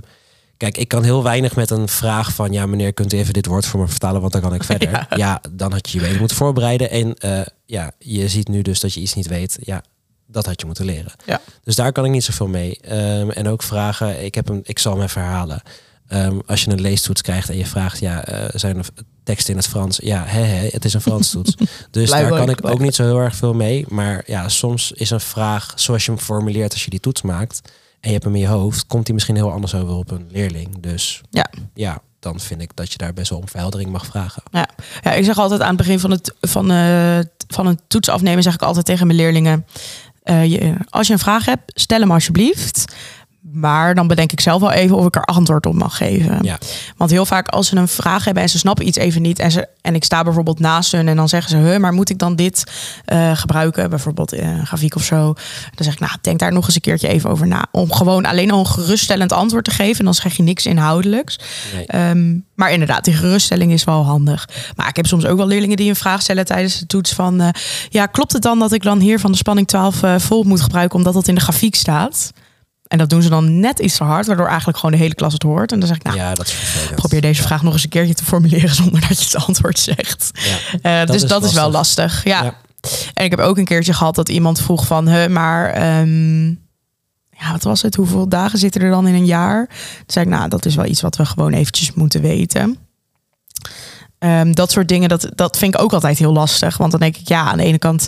[0.58, 2.52] Kijk, ik kan heel weinig met een vraag van...
[2.52, 4.22] ja, meneer, kunt u even dit woord voor me vertalen...
[4.22, 4.90] want dan kan ik verder.
[4.90, 5.08] Ja.
[5.16, 6.90] Ja, dan had je je beter moeten voorbereiden.
[6.90, 9.58] En eh, ja, je ziet nu dus dat je iets niet weet.
[9.62, 9.84] Ja,
[10.28, 11.12] dat had je moeten leren.
[11.26, 11.42] Ja.
[11.64, 12.80] Dus daar kan ik niet zoveel mee.
[12.82, 15.62] Ehm, en ook vragen, ik, heb een, ik zal hem even herhalen.
[16.08, 18.00] Ehm, als je een leestoets krijgt en je vraagt...
[18.00, 18.88] ja, eh, zijn er
[19.24, 20.00] teksten in het Frans?
[20.04, 21.56] Ja, hè, hè, het is een Frans toets.
[21.92, 23.86] Dus daar kan ik ook niet zo heel erg veel mee.
[23.88, 26.72] Maar ja, soms is een vraag zoals je hem formuleert...
[26.72, 27.62] als je die toets maakt
[28.00, 28.86] en je hebt hem in je hoofd...
[28.88, 30.80] komt die misschien heel anders over op een leerling.
[30.80, 31.50] Dus Ja.
[31.74, 34.44] ja, dan vind ik dat je daar best wel om verheldering mag vragen.
[34.52, 34.68] Ja.
[35.02, 38.44] ja, ik zeg altijd aan het begin van, het, van, eh, van een toets afnemen,
[38.44, 39.66] zeg ik altijd tegen mijn leerlingen.
[40.24, 42.96] eh, je, als je een vraag hebt, stel hem alsjeblieft.
[43.52, 46.40] Maar dan bedenk ik zelf wel even of ik er antwoord op mag geven.
[46.42, 46.58] Ja.
[46.98, 49.40] Want heel vaak als ze een vraag hebben en ze snappen iets even niet.
[49.40, 51.80] En, ze, en ik sta bijvoorbeeld naast hun en dan zeggen ze...
[51.80, 52.64] Maar moet ik dan dit
[53.06, 53.90] eh, gebruiken?
[53.90, 55.24] Bijvoorbeeld een grafiek of zo.
[55.76, 57.66] Dan zeg ik, nou, denk daar nog eens een keertje even over na.
[57.72, 60.00] Om gewoon alleen al een geruststellend antwoord te geven.
[60.00, 61.40] En dan zeg je niks inhoudelijks.
[61.76, 61.86] Nee.
[61.86, 64.50] Ehm, maar inderdaad, die geruststelling is wel handig.
[64.76, 67.42] Maar ik heb soms ook wel leerlingen die een vraag stellen tijdens de toets van...
[67.42, 67.50] eh,
[67.90, 70.62] ja, klopt het dan dat ik dan hier van de spanning 12 eh, volt moet
[70.62, 70.98] gebruiken...
[70.98, 72.32] omdat dat in de grafiek staat?
[72.88, 75.34] En dat doen ze dan net iets te hard, waardoor eigenlijk gewoon de hele klas
[75.34, 75.72] het hoort.
[75.72, 76.56] En dan zeg ik, nou, ja, dat is
[76.96, 80.32] probeer deze vraag nog eens een keertje te formuleren zonder dat je het antwoord zegt.
[80.34, 81.02] Ja.
[81.02, 82.24] Eh, dus is dat is wel lastig.
[82.24, 82.54] Ja.
[83.14, 86.48] En ik heb ook een keertje gehad dat iemand vroeg van, huh, maar ehm,
[87.40, 87.96] ja, wat was het?
[87.96, 89.68] Hoeveel dagen zitten er dan in een jaar?
[89.68, 92.78] Toen zei ik, nou, dat is wel iets wat we gewoon eventjes moeten weten.
[94.20, 96.78] Ehm, dat soort dingen, dat, dat vind ik ook altijd heel lastig.
[96.78, 98.08] Want dan denk ik, ja, aan de ene kant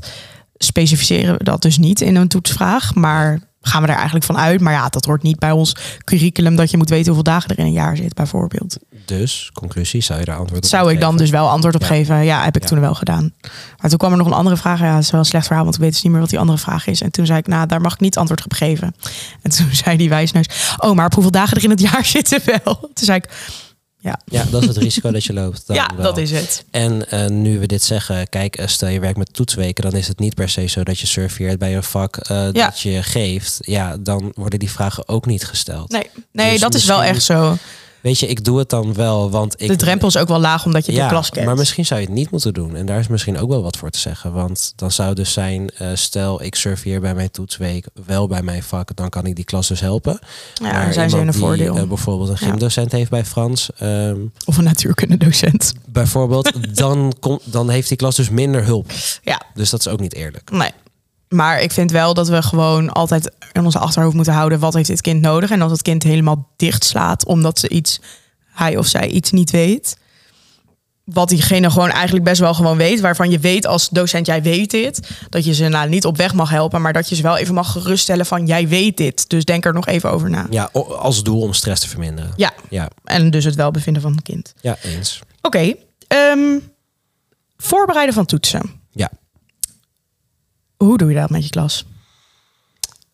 [0.57, 2.95] specificeren we dat dus niet in een toetsvraag.
[2.95, 4.61] Maar gaan we er eigenlijk van uit.
[4.61, 7.59] Maar ja, dat hoort niet bij ons curriculum dat je moet weten hoeveel dagen er
[7.59, 8.77] in een jaar zit, bijvoorbeeld.
[9.05, 11.87] Dus, conclusie, zou je daar antwoord op Zou ik dan dus wel antwoord op Ja.
[11.87, 12.23] geven?
[12.23, 12.67] Ja, heb ik Ja.
[12.67, 13.33] toen wel gedaan.
[13.81, 14.79] Maar toen kwam er nog een andere vraag.
[14.79, 16.39] Ja, dat is wel een slecht verhaal, want ik weet dus niet meer wat die
[16.39, 17.01] andere vraag is.
[17.01, 18.95] En toen zei ik, nou, daar mag ik niet antwoord op geven.
[19.41, 22.41] En toen zei die wijsneus, oh, maar op hoeveel dagen er in het jaar zitten
[22.45, 22.75] wel?
[22.79, 23.29] Toen zei ik,
[24.01, 25.67] ja, Ja, dat is het risico dat je loopt.
[25.67, 26.03] dan ja wel.
[26.03, 26.63] dat is het.
[26.71, 30.07] En eh, nu we dit zeggen, kijk, eh, stel je werkt met toetsweken, dan is
[30.07, 32.65] het niet per se zo dat je surveert bij een vak eh, Ja.
[32.65, 33.57] dat je geeft.
[33.61, 35.91] Ja, dan worden die vragen ook niet gesteld.
[35.91, 37.57] Nee, nee Dus dat is wel echt zo.
[38.01, 39.67] Weet je, ik doe het dan wel, want ik.
[39.67, 41.45] De drempel is ook wel laag omdat je de klas kent.
[41.45, 42.75] Maar misschien zou je het niet moeten doen.
[42.75, 44.33] En daar is misschien ook wel wat voor te zeggen.
[44.33, 48.63] Want dan zou dus zijn, eh, stel ik surveer bij mijn toetsweek, wel bij mijn
[48.63, 50.19] vak, dan kan ik die klas dus helpen.
[50.53, 51.83] ja, maar zijn ze in een iemand die, voordeel.
[51.83, 52.47] eh, bijvoorbeeld een Ja.
[52.47, 55.73] gymdocent heeft bij Frans, ehm, of een natuurkundedocent.
[55.87, 58.91] bijvoorbeeld, dan, dan heeft die klas dus minder hulp.
[59.23, 60.51] Ja, Dus dat is ook niet eerlijk.
[60.51, 60.71] Nee.
[61.29, 64.59] Maar ik vind wel dat we gewoon altijd in onze achterhoofd moeten houden...
[64.59, 65.51] wat heeft dit kind nodig?
[65.51, 67.99] En als het kind helemaal dicht slaat omdat ze iets,
[68.53, 69.97] hij of zij iets niet weet...
[71.03, 72.99] wat diegene gewoon eigenlijk best wel gewoon weet...
[72.99, 75.09] waarvan je weet als docent, jij weet dit...
[75.29, 76.81] dat je ze nou niet op weg mag helpen...
[76.81, 78.45] maar dat je ze wel even mag geruststellen van...
[78.45, 80.47] jij weet dit, dus denk er nog even over na.
[80.49, 82.33] Ja, als doel om stress te verminderen.
[82.35, 84.53] Ja, Ja, en dus het welbevinden van het kind.
[84.61, 85.19] ja eens.
[85.41, 85.73] Oké,
[86.07, 86.59] ehm,
[87.57, 88.71] voorbereiden van toetsen.
[88.91, 89.09] Ja.
[90.83, 91.85] Hoe doe je dat met je klas?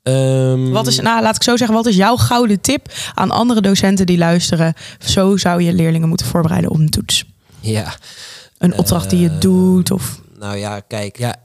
[0.03, 3.61] Ehm, Wat is, nou, laat ik zo zeggen, wat is jouw gouden tip aan andere
[3.61, 4.73] docenten die luisteren?
[4.99, 7.25] Zo zou je leerlingen moeten voorbereiden op een toets.
[7.59, 7.95] Ja,
[8.57, 10.21] Een opdracht die je Eh, doet of...
[10.39, 11.35] nou ja, kijk, ja,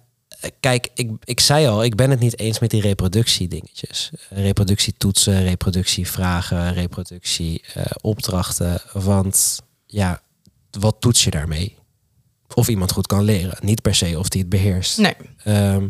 [0.60, 4.10] kijk ik, ik zei al, ik ben het niet eens met die reproductiedingetjes.
[4.28, 8.80] Reproductietoetsen, reproductievragen, reproductieopdrachten.
[8.92, 10.20] want ja,
[10.70, 11.78] wat toets je daarmee?
[12.54, 13.56] Of iemand goed kan leren.
[13.60, 14.98] Niet per se of die het beheerst.
[14.98, 15.88] Nee, Ehm,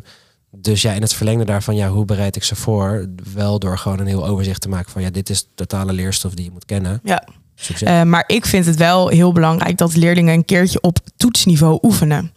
[0.51, 3.07] dus ja, in het verlengde daarvan, ja, hoe bereid ik ze voor?
[3.35, 6.45] Wel door gewoon een heel overzicht te maken van, ja, dit is totale leerstof die
[6.45, 7.01] je moet kennen.
[7.03, 7.25] ja.
[7.81, 12.33] Eh, maar ik vind het wel heel belangrijk dat leerlingen een keertje op toetsniveau oefenen.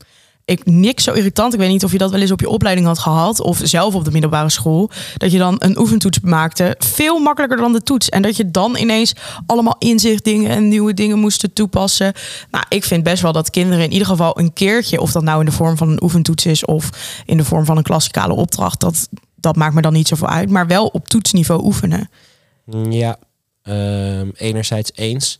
[0.45, 1.53] Ik niks zo irritant.
[1.53, 3.95] Ik weet niet of je dat wel eens op je opleiding had gehad of zelf
[3.95, 4.89] op de middelbare school.
[5.17, 6.75] Dat je dan een oefentoets maakte.
[6.79, 8.10] Veel makkelijker dan de toets.
[8.10, 9.13] En dat je dan ineens
[9.45, 12.13] allemaal inzichtdingen en nieuwe dingen moest toepassen.
[12.51, 15.39] Nou, ik vind best wel dat kinderen in ieder geval een keertje, of dat nou
[15.39, 16.89] in de vorm van een oefentoets is of
[17.25, 20.49] in de vorm van een klassikale opdracht, dat, dat maakt me dan niet zoveel uit.
[20.49, 22.10] Maar wel op toetsniveau oefenen.
[22.89, 23.17] Ja,
[23.63, 25.39] ehm, enerzijds eens.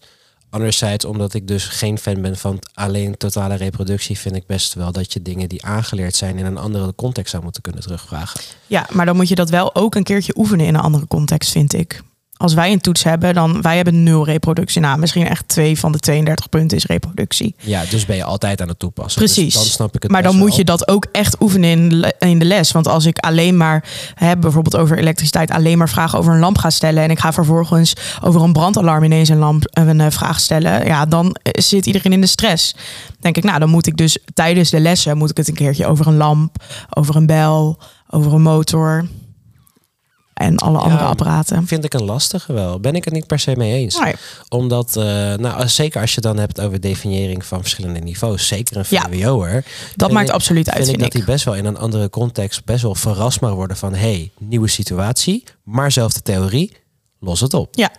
[0.54, 4.92] Anderzijds, omdat ik dus geen fan ben van alleen totale reproductie, vind ik best wel
[4.92, 8.42] dat je dingen die aangeleerd zijn in een andere context zou moeten kunnen terugvragen.
[8.68, 11.52] Ja, maar dan moet je dat wel ook een keertje oefenen in een andere context,
[11.52, 12.02] vind ik.
[12.44, 14.82] Als wij een toets hebben, dan wij hebben nul reproductie.
[14.82, 17.56] Nou, misschien echt twee van de 32 punten is reproductie.
[17.60, 19.22] Ja, dus ben je altijd aan het toepassen.
[19.22, 19.54] Precies.
[19.54, 20.58] Dus dan snap ik het Maar dan moet wel.
[20.58, 22.72] je dat ook echt oefenen in, in de les.
[22.72, 26.58] Want als ik alleen maar, hè, bijvoorbeeld over elektriciteit, alleen maar vragen over een lamp
[26.58, 27.04] ga stellen.
[27.04, 30.86] En ik ga vervolgens over een brandalarm ineens een, lamp, een eh, vraag stellen.
[30.86, 32.76] Ja, dan eh, zit iedereen in de stress.
[33.20, 35.86] Denk ik, nou, dan moet ik dus tijdens de lessen moet ik het een keertje
[35.86, 37.78] over een lamp, over een bel,
[38.10, 39.06] over een motor.
[40.34, 41.68] En alle andere Ja, apparaten.
[41.68, 42.80] Vind ik een lastige wel.
[42.80, 44.00] Ben ik het niet per se mee eens.
[44.00, 44.14] Nee.
[44.50, 45.04] Omdat, eh,
[45.34, 48.48] nou, zeker als je dan hebt over definiëring van verschillende niveaus.
[48.48, 49.02] Zeker een Ja.
[49.10, 49.52] VWO'er.
[49.54, 49.64] Dat
[49.96, 51.26] vind maakt ik- absoluut uit, Vind ik vind dat ik.
[51.26, 53.94] hij best wel in een andere context best wel verrast mag worden van...
[53.94, 56.78] hey, nieuwe situatie, maar zelfde theorie,
[57.20, 57.68] los het op.
[57.76, 57.90] Ja.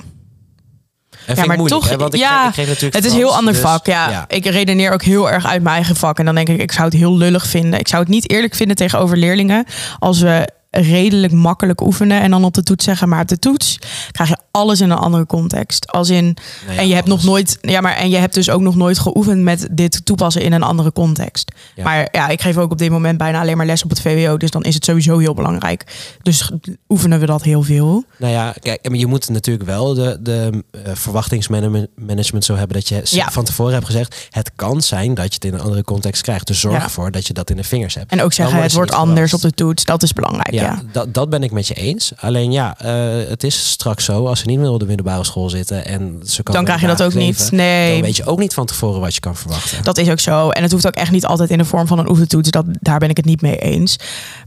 [1.27, 3.17] En Ja, maar moeilijk, toch, hè, want ik, ja, ik geef natuurlijk Het is een
[3.17, 4.25] heel ander dus- vak, ja.
[4.29, 6.19] Ik redeneer ook heel erg uit mijn eigen vak.
[6.19, 7.79] En dan denk ik, ik zou het heel lullig vinden.
[7.81, 9.65] Ik zou het niet eerlijk vinden tegenover leerlingen
[9.99, 13.79] als we redelijk makkelijk oefenen en dan op de toets zeggen, maar op de toets
[14.11, 15.87] krijg je alles in een andere context.
[15.93, 18.51] Als in Nou ja, en je hebt nog nooit, ja, maar en je hebt dus
[18.51, 21.53] ook nog nooit geoefend met dit toepassen in een andere context.
[21.75, 21.85] Ja.
[21.85, 24.37] Maar ja, ik geef ook op dit moment bijna alleen maar les op het VWO,
[24.37, 25.85] dus dan is het sowieso heel belangrijk.
[26.23, 26.51] Dus
[26.89, 28.05] oefenen we dat heel veel.
[28.17, 32.89] Nou ja, kijk, maar je moet natuurlijk wel de, de eh, verwachtingsmanagement zo hebben dat
[32.89, 33.31] je Ja.
[33.31, 36.47] van tevoren hebt gezegd: het kan zijn dat je het in een andere context krijgt.
[36.47, 38.11] Dus zorg ervoor dat je dat in de vingers hebt.
[38.11, 39.85] En ook zeggen, het wordt anders op de toets.
[39.85, 40.83] Dat is belangrijk, ja.
[40.93, 42.13] Dat, dat ben ik met je eens.
[42.17, 45.51] Alleen ja, eh, het is straks zo als ze niet meer op de middelbare school
[45.51, 47.51] zitten en ze komen Dan krijg je dat ook niet.
[47.51, 47.93] Nee.
[47.93, 49.85] Dan weet je ook niet van tevoren wat je kan verwachten.
[49.85, 50.51] Dat is ook zo.
[50.51, 52.51] En het hoeft ook echt niet altijd in de vorm van een oefentoets.
[52.51, 53.99] Dat, daar ben ik het niet mee eens.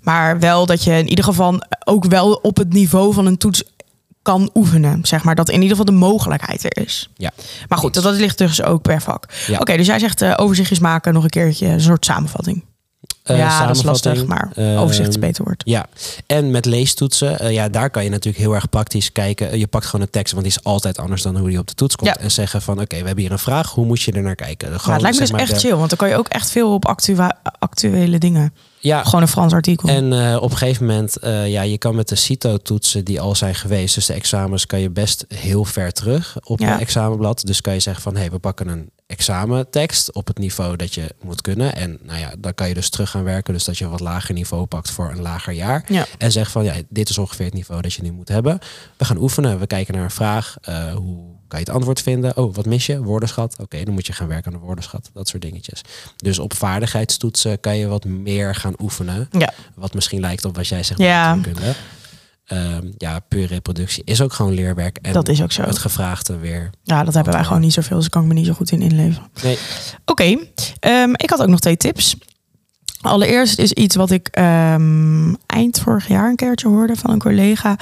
[0.02, 3.64] Maar wel dat je in ieder geval ook wel op het niveau van een toets
[4.22, 5.00] kan oefenen.
[5.04, 7.10] Zeg maar dat in ieder geval de mogelijkheid er is.
[7.16, 7.32] Ja.
[7.68, 9.26] Maar goed, dat, dat ligt dus ook per vak.
[9.48, 9.60] Ja.
[9.60, 11.68] Oké, dus jij zegt eh, overzichtjes maken nog een keertje.
[11.68, 12.64] Een soort samenvatting.
[13.28, 14.26] Eh, ja, dat is lastig.
[14.26, 15.62] Maar eh, overzicht is beter woord.
[15.66, 15.86] Ja,
[16.28, 19.52] en met leestoetsen, eh, ja, daar kan je natuurlijk heel erg praktisch kijken.
[19.52, 21.68] Eh, Je pakt gewoon een tekst, want die is altijd anders dan hoe die op
[21.68, 22.10] de toets komt.
[22.10, 22.18] Ja.
[22.20, 24.68] En zeggen van, oké, we hebben hier een vraag, hoe moet je er naar kijken?
[24.80, 25.76] Gewoon, het lijkt me dus echt de- chill.
[25.76, 28.54] Want dan kan je ook echt veel op actua- actuele dingen.
[28.88, 29.90] Ja, Gewoon een Frans artikel.
[29.90, 33.36] En eh, op een gegeven moment, eh, ja, je kan met de CITO-toetsen die al
[33.36, 36.74] zijn geweest, dus de examens, kan je best heel ver terug op Ja.
[36.74, 37.42] een examenblad.
[37.46, 40.94] Dus kan je zeggen van, hé, hey, we pakken een examentekst op het niveau dat
[40.94, 41.76] je moet kunnen.
[41.76, 44.00] En nou ja, dan kan je dus terug gaan werken, dus dat je een wat
[44.00, 45.84] lager niveau pakt voor een lager jaar.
[45.88, 46.06] Ja.
[46.18, 48.60] En zeg van, ja, dit is ongeveer het niveau dat je nu moet hebben.
[48.98, 50.56] We gaan oefenen, we kijken naar een vraag.
[50.62, 52.38] eh, hoe kan je het antwoord vinden?
[52.38, 53.04] Oh, wat mis je?
[53.04, 53.56] Woordenschat.
[53.62, 55.10] Oké, dan moet je gaan werken aan de woordenschat.
[55.14, 55.82] Dat soort dingetjes.
[56.16, 59.28] Dus op vaardigheidstoetsen kan je wat meer gaan oefenen.
[59.32, 59.54] Ja.
[59.76, 61.38] Wat misschien lijkt op wat jij zegt Ja.
[62.46, 64.98] Ehm, ja, puur reproductie is ook gewoon leerwerk.
[65.02, 65.62] En Dat is ook zo.
[65.62, 66.70] het gevraagde weer.
[66.84, 67.98] Ja, dat hebben wij gewoon niet zoveel.
[67.98, 69.24] Dus kan ik me niet zo goed in inleven.
[69.44, 69.58] Nee.
[70.06, 70.38] Oké,
[70.80, 72.16] ehm, ik had ook nog twee tips.
[73.02, 77.78] Allereerst is iets wat ik ehm, eind vorig jaar een keertje hoorde van een collega.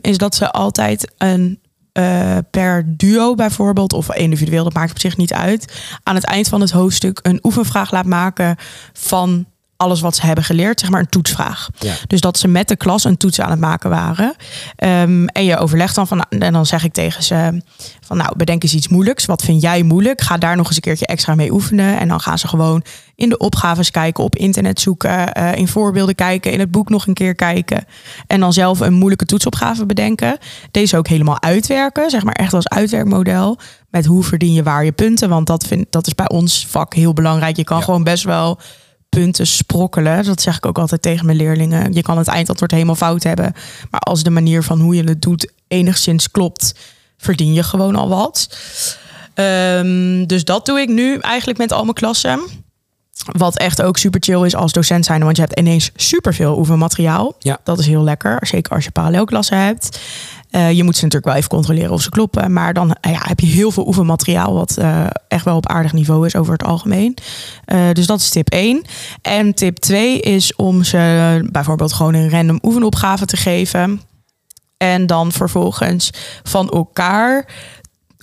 [0.00, 1.60] is dat ze altijd een
[1.98, 5.80] eh, per duo bijvoorbeeld, of individueel, dat maakt op zich niet uit.
[6.02, 8.56] Aan het eind van het hoofdstuk een oefenvraag laat maken
[8.92, 9.46] van
[9.78, 11.68] alles wat ze hebben geleerd, zeg maar een toetsvraag.
[11.78, 11.94] Ja.
[12.06, 14.34] Dus dat ze met de klas een toets aan het maken waren.
[14.76, 17.62] Ehm, en je overlegt dan van, en dan zeg ik tegen ze
[18.00, 19.24] van, nou, bedenk eens iets moeilijks.
[19.24, 20.20] Wat vind jij moeilijk?
[20.20, 21.98] Ga daar nog eens een keertje extra mee oefenen.
[21.98, 22.82] En dan gaan ze gewoon
[23.14, 27.06] in de opgaves kijken, op internet zoeken, eh, in voorbeelden kijken, in het boek nog
[27.06, 27.84] een keer kijken.
[28.26, 30.38] En dan zelf een moeilijke toetsopgave bedenken.
[30.70, 33.58] Deze ook helemaal uitwerken, zeg maar echt als uitwerkmodel.
[33.90, 35.28] Met hoe verdien je waar je punten?
[35.28, 37.56] Want dat, vind, dat is bij ons vak heel belangrijk.
[37.56, 37.84] Je kan Ja.
[37.84, 38.58] gewoon best wel
[39.18, 40.24] punten sprokkelen.
[40.24, 41.92] Dat zeg ik ook altijd tegen mijn leerlingen.
[41.92, 43.52] Je kan het eindantwoord helemaal fout hebben.
[43.90, 46.74] Maar als de manier van hoe je het doet enigszins klopt,
[47.16, 48.58] verdien je gewoon al wat.
[49.34, 52.40] Ehm, dus dat doe ik nu eigenlijk met al mijn klassen.
[53.32, 57.34] Wat echt ook super chill is als docent zijn, want je hebt ineens superveel oefenmateriaal.
[57.38, 57.58] Ja.
[57.64, 60.00] Dat is heel lekker, zeker als je parallelklassen hebt.
[60.50, 62.52] Eh, je moet ze natuurlijk wel even controleren of ze kloppen.
[62.52, 65.92] Maar dan eh, ja, heb je heel veel oefenmateriaal, wat eh, echt wel op aardig
[65.92, 67.16] niveau is over het algemeen.
[67.92, 68.82] Dus dat is tip 1.
[69.22, 74.00] En tip 2 is om ze bijvoorbeeld gewoon een random oefenopgave te geven.
[74.76, 76.10] En dan vervolgens
[76.42, 77.46] van elkaar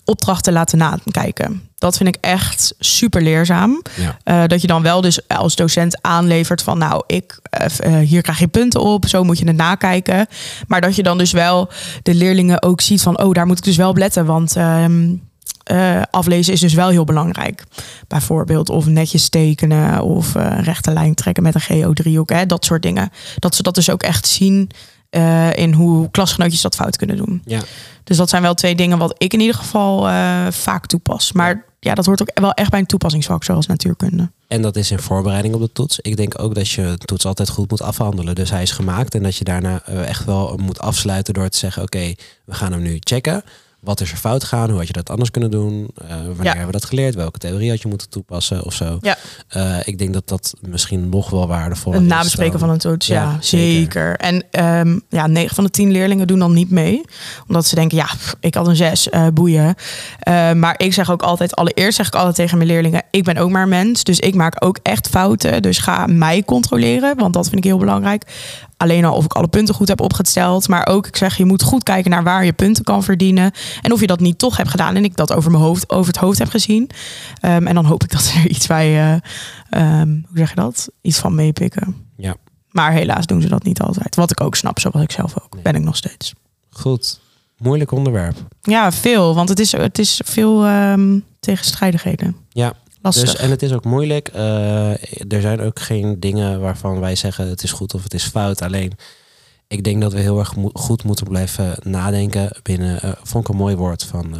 [0.05, 1.69] opdrachten laten nakijken.
[1.77, 3.81] Dat vind ik echt super leerzaam.
[3.95, 4.17] Ja.
[4.23, 8.21] Eh, dat je dan wel dus als docent aanlevert van nou, ik, eh, eh, hier
[8.21, 10.27] krijg je punten op, zo moet je het nakijken.
[10.67, 11.69] Maar dat je dan dus wel
[12.03, 15.15] de leerlingen ook ziet van oh, daar moet ik dus wel op letten, want ehm,
[15.63, 17.63] eh, aflezen is dus wel heel belangrijk.
[18.07, 23.09] Bijvoorbeeld of netjes tekenen of rechte lijn trekken met een geodriehoek, hè, dat soort dingen.
[23.39, 24.69] Dat ze dat dus ook echt zien
[25.15, 27.41] eh, in hoe klasgenootjes dat fout kunnen doen.
[27.45, 27.61] Ja.
[28.03, 31.31] Dus dat zijn wel twee dingen wat ik in ieder geval eh, vaak toepas.
[31.31, 34.31] Maar ja, dat hoort ook wel echt bij een toepassingsvak, zoals natuurkunde.
[34.47, 35.99] En dat is in voorbereiding op de toets.
[35.99, 38.35] Ik denk ook dat je de toets altijd goed moet afhandelen.
[38.35, 41.57] Dus hij is gemaakt en dat je daarna eh, echt wel moet afsluiten door te
[41.57, 42.13] zeggen: Oké,
[42.45, 43.43] we gaan hem nu checken.
[43.85, 44.69] Wat is er fout gegaan?
[44.69, 45.87] Hoe had je dat anders kunnen doen?
[46.01, 46.49] Eh, wanneer Ja.
[46.49, 47.15] hebben we dat geleerd?
[47.15, 48.97] Welke theorie had je moeten toepassen of zo?
[49.01, 49.17] Ja.
[49.47, 52.11] Eh, ik denk dat dat misschien nog wel waardevoller Een is.
[52.11, 53.71] nabespreken dan- van een toets, ja, Ja, zeker.
[53.71, 54.15] zeker.
[54.15, 57.01] En ehm, ja, 9 van de 10 leerlingen doen dan niet mee.
[57.47, 59.75] Omdat ze denken, ja, pff, ik had een 6, eh, boeien.
[60.55, 63.03] Maar ik zeg ook altijd, allereerst zeg ik altijd tegen mijn leerlingen...
[63.11, 65.61] ik ben ook maar mens, dus ik maak ook echt fouten.
[65.61, 68.23] Dus ga mij controleren, want dat vind ik heel belangrijk.
[68.77, 70.67] Alleen al of ik alle punten goed heb opgesteld.
[70.67, 73.51] Maar ook, ik zeg, je moet goed kijken naar waar je punten kan verdienen.
[73.81, 74.95] En of je dat niet toch hebt gedaan.
[74.95, 76.89] En ik dat over mijn hoofd, over het hoofd heb gezien.
[77.39, 79.21] Ehm, en dan hoop ik dat er iets bij,
[79.69, 80.89] ehm, hoe zeg je dat?
[81.01, 81.95] Iets van meepikken.
[82.17, 82.35] Ja.
[82.71, 84.15] Maar helaas doen ze dat niet altijd.
[84.15, 85.53] Wat ik ook snap, zoals ik zelf ook.
[85.53, 85.63] Nee.
[85.63, 86.33] Ben ik nog steeds.
[86.69, 87.19] Goed.
[87.57, 88.37] Moeilijk onderwerp.
[88.61, 89.35] Ja, veel.
[89.35, 92.35] Want het is, het is veel ehm, tegenstrijdigheden.
[92.49, 92.73] Ja,
[93.05, 93.31] Lastig.
[93.31, 94.27] Dus, en het is ook moeilijk.
[94.27, 94.89] Eh,
[95.31, 98.61] er zijn ook geen dingen waarvan wij zeggen het is goed of het is fout.
[98.61, 98.91] Alleen,
[99.67, 103.49] ik denk dat we heel erg mo- goed moeten blijven nadenken binnen, eh, vond ik
[103.53, 104.39] een mooi woord van eh,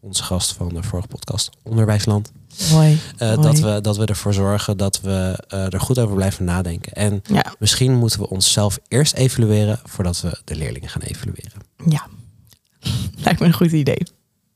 [0.00, 2.32] onze gast van de vorige podcast, Onderwijsland.
[2.72, 2.98] Mooi.
[3.18, 3.36] Mooi.
[3.40, 6.92] dat, we, dat we ervoor zorgen dat we er goed over blijven nadenken.
[6.92, 11.52] En Ja, misschien moeten we onszelf eerst evalueren voordat we de leerlingen gaan evalueren.
[11.88, 12.06] ja.
[13.24, 14.02] Lijkt me een goed idee.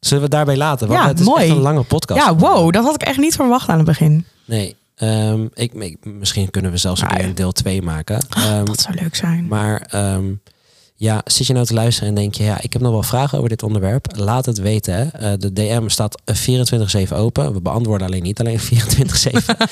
[0.01, 0.89] Zullen we het daarbij laten?
[0.89, 1.43] Want Ja, het is mooi.
[1.43, 2.21] echt een lange podcast.
[2.25, 2.73] Ja, wow.
[2.73, 4.25] Dat had ik echt niet verwacht aan het begin.
[4.45, 7.31] Nee, ehm, ik, ik- misschien kunnen we zelfs een Nou keer ja.
[7.31, 8.27] een deel 2 maken.
[8.37, 9.47] Ehm, Dat zou leuk zijn.
[9.49, 10.25] maar ehm,
[11.01, 13.39] ja, zit je nou te luisteren en denk je, ja, ik heb nog wel vragen
[13.39, 14.07] over dit onderwerp.
[14.17, 14.95] Laat het weten.
[14.95, 15.05] Hè.
[15.05, 16.37] Eh, de DM staat eh,
[17.09, 17.53] 24-7 open.
[17.53, 18.73] We beantwoorden alleen niet alleen 24-7.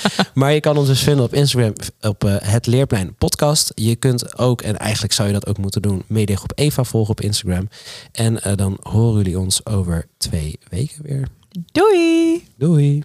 [0.34, 3.72] maar je kan ons dus vinden op Instagram op eh, het Leerplein podcast.
[3.74, 7.20] Je kunt ook, en eigenlijk zou je dat ook moeten doen, Mediagroep Eva volgen op
[7.20, 7.68] Instagram.
[8.12, 11.28] En eh, dan horen jullie ons over twee weken weer.
[11.72, 12.44] Doei!
[12.56, 13.02] Doei!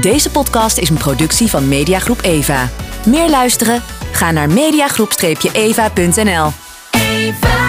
[0.00, 2.70] Deze podcast is een productie van Mediagroep Eva.
[3.06, 3.82] Meer luisteren?
[4.12, 6.69] Ga naar mediagroep-eva.nl.
[7.30, 7.59] me fast.